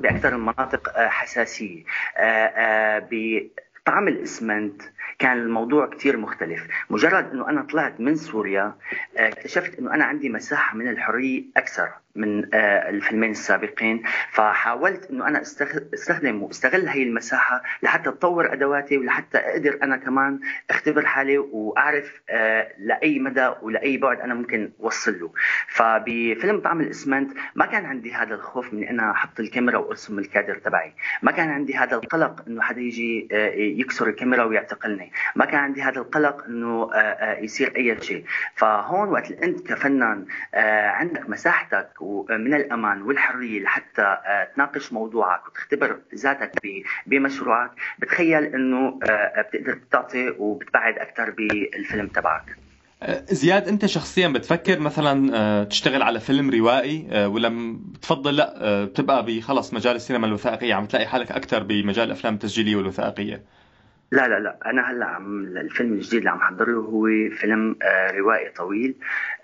بأكثر 0.00 0.34
المناطق 0.34 0.98
آه، 0.98 1.08
حساسية. 1.08 1.84
طعم 3.86 4.08
الإسمنت. 4.08 4.82
كان 5.18 5.38
الموضوع 5.38 5.86
كتير 5.86 6.16
مختلف. 6.16 6.66
مجرد 6.90 7.30
إنه 7.30 7.48
أنا 7.48 7.62
طلعت 7.62 8.00
من 8.00 8.16
سوريا 8.16 8.74
آه، 9.16 9.28
اكتشفت 9.28 9.78
إنه 9.78 9.94
أنا 9.94 10.04
عندي 10.04 10.28
مساحة 10.28 10.76
من 10.76 10.88
الحرية 10.88 11.44
أكثر 11.56 11.88
من 12.14 12.54
آه، 12.54 12.88
الفيلمين 12.90 13.30
السابقين. 13.30 14.02
فحاولت 14.32 15.10
إنه 15.10 15.28
أنا 15.28 15.42
استخدم 15.94 16.42
واستغل 16.42 16.88
هي 16.88 17.02
المساحة 17.02 17.62
لحتى 17.82 18.08
أطور 18.08 18.52
أدواتي 18.52 18.98
ولحتى 18.98 19.38
أقدر 19.38 19.78
أنا 19.82 19.96
كمان 19.96 20.40
أختبر 20.70 21.06
حالي 21.06 21.38
وأعرف 21.38 22.12
آه، 22.30 22.68
لأي 22.78 23.18
مدى 23.18 23.50
ولأي 23.62 23.96
بعد 23.96 24.20
أنا 24.20 24.34
ممكن 24.34 24.70
أوصل 24.80 25.20
له. 25.20 25.32
فبفيلم 25.68 26.60
طعم 26.60 26.80
الإسمنت 26.80 27.30
ما 27.54 27.66
كان 27.66 27.84
عندي 27.84 28.12
هذا 28.12 28.34
الخوف 28.34 28.74
من 28.74 28.84
أنا 28.84 29.10
أحط 29.10 29.40
الكاميرا 29.40 29.78
وأرسم 29.78 30.18
الكادر 30.18 30.54
تبعي. 30.54 30.92
ما 31.22 31.32
كان 31.32 31.50
عندي 31.50 31.76
هذا 31.76 31.96
القلق 31.96 32.44
إنه 32.46 32.62
حدا 32.62 32.80
يجي 32.80 33.28
يكسر 33.80 34.08
الكاميرا 34.08 34.44
ويعتقلني 34.90 35.12
ما 35.36 35.44
كان 35.44 35.60
عندي 35.60 35.82
هذا 35.82 36.00
القلق 36.00 36.44
إنه 36.44 36.90
يصير 37.44 37.76
أي 37.76 37.96
شيء. 38.02 38.24
فهون 38.54 39.08
وقت 39.08 39.32
أنت 39.32 39.66
كفنان 39.66 40.26
عندك 40.54 41.30
مساحتك 41.30 41.88
ومن 42.00 42.54
الأمان 42.54 43.02
والحرية 43.02 43.60
لحتى 43.62 44.02
آه، 44.02 44.48
تناقش 44.54 44.92
موضوعك 44.92 45.40
وتختبر 45.48 45.98
ذاتك 46.14 46.52
بمشروعك 47.06 47.70
بتخيل 47.98 48.44
إنه 48.44 48.98
آه، 49.10 49.42
بتقدر 49.42 49.78
تعطي 49.90 50.28
وبتبعد 50.38 50.98
أكثر 50.98 51.30
بالفيلم 51.30 52.06
تبعك. 52.06 52.56
آه، 53.02 53.24
زياد 53.30 53.68
أنت 53.68 53.86
شخصيا 53.86 54.28
بتفكر 54.28 54.80
مثلا 54.80 55.64
تشتغل 55.64 56.02
على 56.02 56.20
فيلم 56.20 56.50
روائي 56.50 57.26
ولا 57.26 57.78
بتفضل 57.94 58.36
لا 58.36 58.84
بتبقى 58.84 59.26
بخلص 59.26 59.74
مجال 59.74 59.96
السينما 59.96 60.26
الوثائقية 60.26 60.74
عم 60.74 60.86
تلاقي 60.86 61.06
حالك 61.06 61.32
أكثر 61.32 61.62
بمجال 61.62 62.06
الأفلام 62.06 62.34
التسجيلية 62.34 62.76
والوثائقية. 62.76 63.42
لا 64.12 64.28
لا 64.28 64.38
لا. 64.40 64.58
أنا 64.66 64.90
هلا 64.90 65.06
عم 65.06 65.40
الفيلم 65.56 65.92
الجديد 65.92 66.18
اللي 66.18 66.30
عم 66.30 66.40
حضره 66.40 66.72
هو 66.72 67.06
فيلم 67.30 67.76
آه 67.82 68.10
روائي 68.10 68.48
طويل 68.50 68.94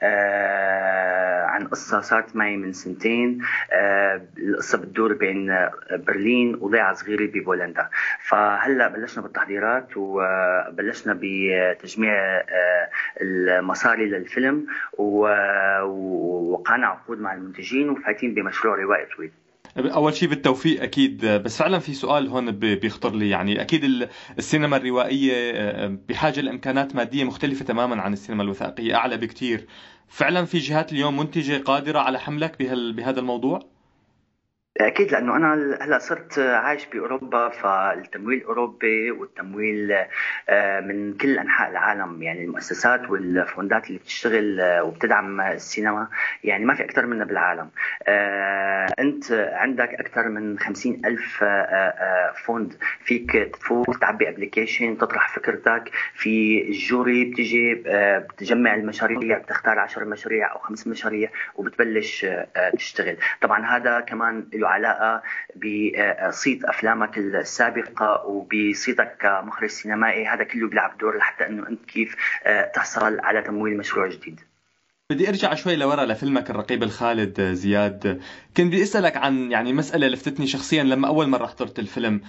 آه 0.02 1.44
عن 1.44 1.66
قصة 1.66 2.00
صارت 2.00 2.36
معي 2.36 2.56
من 2.56 2.72
سنتين. 2.72 3.42
آه 3.72 4.22
القصة 4.38 4.78
بتدور 4.78 5.12
بين 5.12 5.50
آه، 5.50 5.70
برلين 5.90 6.54
وضيعة 6.60 6.94
صغيرة 6.94 7.26
ببولندا. 7.34 7.88
فهلا 8.28 8.88
بلشنا 8.88 9.22
بالتحضيرات 9.22 9.88
وبلشنا 9.96 11.18
بتجميع 11.22 12.12
آه 12.14 12.90
المصاري 13.22 14.06
للفيلم 14.06 14.66
ووقعنا 14.98 16.86
عقود 16.86 17.20
مع 17.20 17.34
المنتجين 17.34 17.88
وفايتين 17.90 18.34
بمشروع 18.34 18.76
روائي 18.76 19.06
طويل. 19.16 19.30
أول 19.76 20.14
شيء 20.14 20.28
بالتوفيق 20.28 20.82
أكيد. 20.82 21.26
بس 21.26 21.58
فعلا 21.58 21.78
في 21.78 21.94
سؤال 21.94 22.28
هون 22.28 22.50
بيخطر 22.50 23.14
لي. 23.14 23.28
يعني 23.28 23.60
أكيد 23.60 24.08
السينما 24.38 24.76
الروائية 24.76 25.32
آه، 25.54 25.98
بحاجة 26.08 26.40
لإمكانات 26.40 26.94
مادية 26.96 27.24
مختلفة 27.24 27.64
تماما 27.64 28.02
عن 28.02 28.12
السينما 28.12 28.42
الوثائقية 28.42 28.94
أعلى 28.94 29.16
بكثير 29.16 29.66
فعلا 30.08 30.44
في 30.44 30.58
جهات 30.58 30.92
اليوم 30.92 31.16
منتجة 31.16 31.62
قادرة 31.62 31.98
على 31.98 32.18
حملك 32.20 32.58
بهذا 32.92 33.20
الموضوع؟ 33.20 33.75
أكيد 34.80 35.12
لأنه 35.12 35.36
أنا 35.36 35.78
هلأ 35.80 35.98
صرت 35.98 36.38
عايش 36.38 36.86
بأوروبا 36.86 37.48
فالتمويل 37.48 38.38
الأوروبي 38.38 39.10
والتمويل 39.10 39.96
آه، 40.48 40.80
من 40.80 41.16
كل 41.16 41.38
أنحاء 41.38 41.70
العالم 41.70 42.22
يعني 42.22 42.44
المؤسسات 42.44 43.10
وال 43.10 43.33
fund 43.33 43.77
ات 43.77 43.88
اللي 43.88 43.98
بتشتغل 43.98 44.60
آه، 44.60 44.82
وبتدعم 44.82 45.40
السينما 45.40 46.08
يعني 46.44 46.64
ما 46.64 46.74
في 46.74 46.84
أكثر 46.84 47.06
منها 47.06 47.24
بالعالم. 47.24 47.70
آه، 48.08 48.86
أنت 48.98 49.32
عندك 49.32 49.88
أكثر 49.94 50.28
من 50.28 50.58
خمسين 50.58 51.02
ألف 51.06 51.44
fund. 52.44 52.74
فيك 53.04 53.32
تفوت 53.32 53.96
تعبي 54.00 54.28
application 54.28 54.98
تطرح 54.98 55.34
فكرتك. 55.36 55.90
في 56.14 56.62
ال 56.68 56.80
jury 56.80 57.24
بتجي 57.24 57.82
بتجمع 58.18 58.74
المشاريع 58.74 59.38
بتختار 59.38 59.78
10 59.78 60.04
مشاريع 60.04 60.52
أو 60.52 60.58
خمس 60.58 60.86
مشاريع 60.86 61.30
وبتبلش 61.54 62.26
تشتغل. 62.74 63.16
طبعا 63.40 63.66
هذا 63.66 64.00
كمان 64.00 64.46
له 64.54 64.65
علاقه 64.66 65.22
بصيت 65.56 66.64
أفلامك 66.64 67.18
السابقة 67.18 68.26
وبصيتك 68.26 69.16
كمخرج 69.20 69.68
سينمائي 69.68 70.26
هذا 70.26 70.44
كله 70.44 70.68
بيلعب 70.68 70.98
دور 70.98 71.16
لحتى 71.16 71.46
إنه 71.46 71.68
أنت 71.68 71.84
كيف 71.84 72.16
آه، 72.44 72.66
تحصل 72.74 73.20
على 73.20 73.42
تمويل 73.42 73.76
مشروع 73.76 74.06
جديد. 74.06 74.40
بدي 75.10 75.28
ارجع 75.28 75.54
شوي 75.54 75.76
لورا 75.76 76.04
لفيلمك 76.04 76.50
الرقيب 76.50 76.82
الخالد 76.82 77.40
زياد. 77.40 78.20
كنت 78.56 78.66
بدي 78.66 78.82
اسألك 78.82 79.16
عن 79.16 79.52
يعني 79.52 79.72
مسألة 79.72 80.08
لفتتني 80.08 80.46
شخصيا 80.46 80.82
لما 80.82 81.08
أول 81.08 81.26
مرة 81.26 81.46
حضرت 81.46 81.78
الفيلم. 81.78 82.20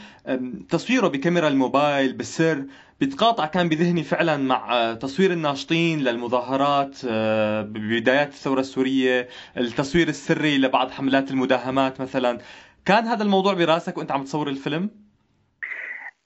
تصويره 0.69 1.07
بكاميرا 1.07 1.47
الموبايل 1.47 2.13
بالسر 2.13 2.65
بيتقاطع 2.99 3.45
كان 3.45 3.69
بذهني 3.69 4.03
فعلا 4.03 4.37
مع 4.37 4.73
آه، 4.73 4.93
تصوير 4.93 5.31
الناشطين 5.31 5.99
للمظاهرات 5.99 6.97
آه، 7.07 7.61
ببدايات 7.61 8.29
الثورة 8.29 8.59
السورية 8.59 9.27
التصوير 9.57 10.07
السري 10.07 10.57
لبعض 10.57 10.91
حملات 10.91 11.31
المداهمات 11.31 12.01
مثلا. 12.01 12.39
كان 12.85 13.07
هذا 13.07 13.23
الموضوع 13.23 13.53
براسك 13.53 13.97
وأنت 13.97 14.11
عم 14.11 14.23
تصور 14.23 14.49
الفيلم؟ 14.49 14.83
آه، 14.83 15.06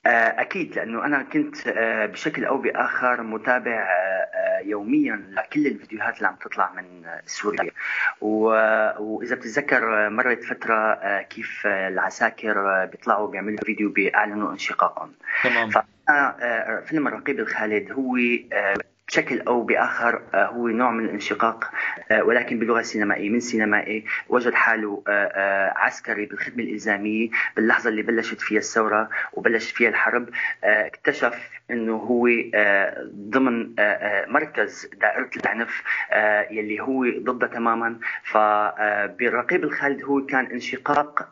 أكيد 0.06 0.76
لأنه 0.76 1.06
أنا 1.06 1.24
كنت 1.24 1.56
بشكل 2.14 2.46
أو 2.46 2.58
بآخر 2.58 3.24
متابع 3.24 3.88
يوميا 4.64 5.24
لكل 5.30 5.68
الفيديوهات 5.68 6.18
اللي 6.18 6.28
عم 6.28 6.36
تطلع 6.36 6.72
من 6.74 7.06
سوريا 7.26 7.72
وإذا 8.22 9.36
بتتذكر 9.36 10.10
مرت 10.10 10.44
فترة 10.44 11.00
كيف 11.22 11.68
العساكر 11.68 12.86
بيطلعوا 12.86 13.28
بيعملوا 13.28 13.60
فيديو 13.66 13.90
بيعلنوا 13.90 14.52
انشقاقهم. 14.52 15.12
تمام. 15.44 15.70
آه، 16.10 16.80
فيلم 16.86 17.08
الرقيب 17.08 17.40
الخالد 17.40 17.92
هو 17.92 18.18
آه، 18.54 18.74
بشكل 19.12 19.42
أو 19.42 19.64
بآخر 19.64 20.22
آه، 20.34 20.46
هو 20.46 20.68
نوع 20.68 20.92
من 20.92 21.06
الانشقاق 21.06 21.72
ولكن 22.22 22.60
بلغه 22.60 22.80
السينمائية 22.80 23.30
من 23.30 23.40
سينمائي 23.40 24.06
وجد 24.30 24.54
حاله 24.54 25.04
عسكري 25.76 26.26
بالخدمة 26.26 26.64
الإلزامية 26.64 27.30
باللحظة 27.56 27.90
اللي 27.90 28.02
بلشت 28.02 28.42
فيها 28.42 28.60
الثورة 28.60 29.10
وبلشت 29.34 29.76
فيها 29.76 29.90
الحرب 29.90 30.30
اكتشف 30.64 31.50
إنه 31.72 31.94
هو 31.96 32.28
ضمن 33.16 33.76
مركز 34.28 34.90
دائرة 35.02 35.30
العنف 35.38 35.84
يلي 36.52 36.80
هو 36.80 37.06
ضده 37.20 37.48
تماما. 37.48 38.00
فبالرقيب 38.24 39.64
الخالد 39.64 40.04
هو 40.04 40.26
كان 40.26 40.46
انشقاق 40.46 41.30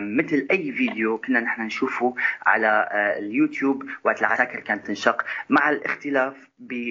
مثل 0.00 0.46
أي 0.50 0.72
فيديو 0.72 1.18
كنا 1.18 1.40
نحن 1.40 1.62
نشوفه 1.62 2.14
على 2.46 2.88
اليوتيوب 3.18 3.84
وقت 4.04 4.20
العساكر 4.20 4.60
كانت 4.60 4.86
تنشق 4.86 5.24
مع 5.48 5.70
الاختلاف 5.70 6.34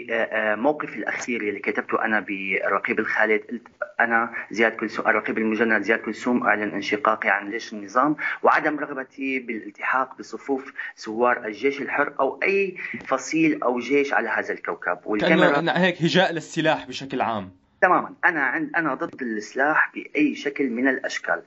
بموقفي 0.01 0.95
الأخير 0.95 1.41
اللي 1.41 1.59
كتبته 1.59 2.05
أنا 2.05 2.19
برقيب 2.19 2.99
الخالد 2.99 3.41
قلت 3.51 3.67
أنا 3.99 4.33
زياد 4.51 4.71
كلثوم 4.71 5.07
الرقيب 5.07 5.37
المجند 5.37 5.81
زياد 5.81 5.99
كلثوم 5.99 6.43
اعلن 6.43 6.69
انشقاقي 6.69 7.29
عن 7.29 7.51
جيش 7.51 7.73
النظام 7.73 8.15
وعدم 8.43 8.79
رغبتي 8.79 9.39
بالالتحاق 9.39 10.17
بصفوف 10.17 10.73
ثوار 10.97 11.45
الجيش 11.45 11.81
الحر 11.81 12.13
أو 12.19 12.39
أي 12.43 12.77
فصيل 13.07 13.63
أو 13.63 13.79
جيش 13.79 14.13
على 14.13 14.29
هذا 14.29 14.53
الكوكب. 14.53 14.99
والكاميرا 15.05 15.77
هيك 15.77 16.01
هجاء 16.01 16.33
للسلاح 16.33 16.87
بشكل 16.87 17.21
عام. 17.21 17.62
تماما. 17.83 18.13
أنا 18.25 18.41
عند 18.41 18.69
أنا 18.75 18.93
ضد 18.93 19.21
السلاح 19.21 19.91
بأي 19.95 20.35
شكل 20.35 20.69
من 20.69 20.87
الأشكال. 20.87 21.41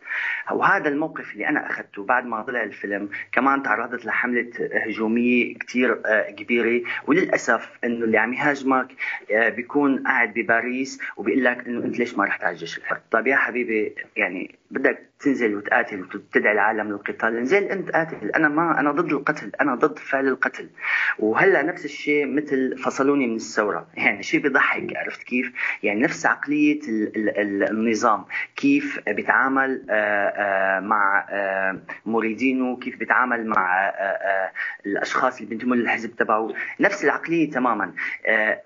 وهذا 0.51 0.88
الموقف 0.88 1.33
اللي 1.33 1.49
أنا 1.49 1.66
أخذته 1.66 2.05
بعد 2.05 2.27
ما 2.27 2.42
طلع 2.42 2.62
الفيلم 2.62 3.09
كمان 3.33 3.62
تعرضت 3.62 4.05
لحملة 4.05 4.51
هجومية 4.87 5.55
كثير 5.59 6.01
آه، 6.07 6.31
كبيرة. 6.31 6.83
وللأسف 7.07 7.79
إنه 7.85 8.05
اللي 8.05 8.18
عم 8.18 8.35
يهاجمك 8.35 8.88
آه، 9.33 9.49
بيكون 9.49 10.07
قاعد 10.07 10.35
بباريس 10.35 11.01
وبيقول 11.16 11.44
لك 11.44 11.66
إنه 11.66 11.85
أنت 11.85 11.99
ليش 11.99 12.14
ما 12.14 12.25
رحت 12.25 12.44
على 12.44 12.53
الجيش 12.53 12.79
الحر؟ 12.79 13.01
طيب 13.11 13.27
يا 13.27 13.37
حبيبي 13.37 13.94
يعني 14.16 14.55
بدك 14.70 15.07
تنزل 15.20 15.55
وتقاتل 15.55 16.00
وتدعي 16.00 16.52
العالم 16.52 16.88
للقتال. 16.88 17.37
انزل 17.37 17.62
انت 17.64 17.90
قاتل. 17.90 18.31
أنا 18.31 18.48
ما 18.48 18.81
أنا 18.81 18.90
ضد 18.92 19.12
القتل. 19.12 19.52
أنا 19.61 19.74
ضد 19.74 19.98
فعل 19.98 20.29
القتل. 20.29 20.68
وهلأ 21.18 21.62
نفس 21.62 21.85
الشيء 21.85 22.26
مثل 22.26 22.79
فصلوني 22.79 23.26
من 23.26 23.37
الثورة. 23.37 23.87
يعني 23.94 24.22
شيء 24.22 24.40
بيضحك 24.40 24.96
عرفت 24.96 25.22
كيف؟ 25.22 25.52
يعني 25.83 26.00
نفس 26.00 26.26
عقلية 26.26 26.81
النظام. 27.70 28.24
كيف 28.57 29.00
بيتعامل 29.09 29.87
آه، 29.90 30.29
آه، 30.29 30.81
مع 30.81 31.26
آه، 31.31 31.81
مريدينه 32.07 32.76
كيف 32.76 32.96
بيتعامل 32.96 33.46
مع 33.46 33.92
الأشخاص 34.87 35.37
اللي 35.37 35.48
بينتموا 35.48 35.76
للحزب 35.76 36.16
تبعه؟ 36.16 36.55
نفس 36.81 37.05
العقلية 37.05 37.50
تماما. 37.50 37.92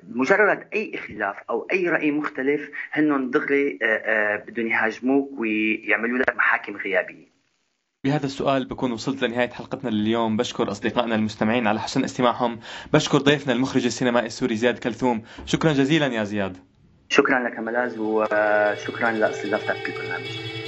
مجرد 0.08 0.64
أي 0.74 0.92
اختلاف 0.94 1.36
أو 1.50 1.68
أي 1.72 1.88
رأي 1.88 2.10
مختلف 2.10 2.70
هن 2.92 3.30
دغري 3.30 3.78
بدهم 4.46 4.66
يهاجموك 4.66 5.40
ويعملوا 5.40 6.18
لك 6.18 6.39
محاكم 6.40 6.76
غيابيه 6.76 7.30
بهذا 8.04 8.26
السؤال 8.26 8.64
بكون 8.68 8.92
وصلت 8.92 9.22
لنهاية 9.24 9.50
حلقتنا 9.50 9.90
لليوم. 9.90 10.36
بشكر 10.36 10.70
أصدقائنا 10.70 11.14
المستمعين 11.14 11.66
على 11.66 11.80
حسن 11.80 12.04
استماعهم. 12.04 12.60
بشكر 12.92 13.18
ضيفنا 13.18 13.52
المخرج 13.52 13.84
السينمائي 13.84 14.26
السوري 14.26 14.56
زياد 14.56 14.78
كلثوم. 14.78 15.22
شكرا 15.46 15.72
جزيلا 15.72 16.06
يا 16.06 16.24
زياد. 16.24 16.56
شكرا 17.08 17.48
لك 17.48 17.58
ملاز 17.58 17.98
وشكرا 17.98 19.10
لاستضافتك 19.10 19.76
في 19.76 19.96
البرنامج 19.96 20.59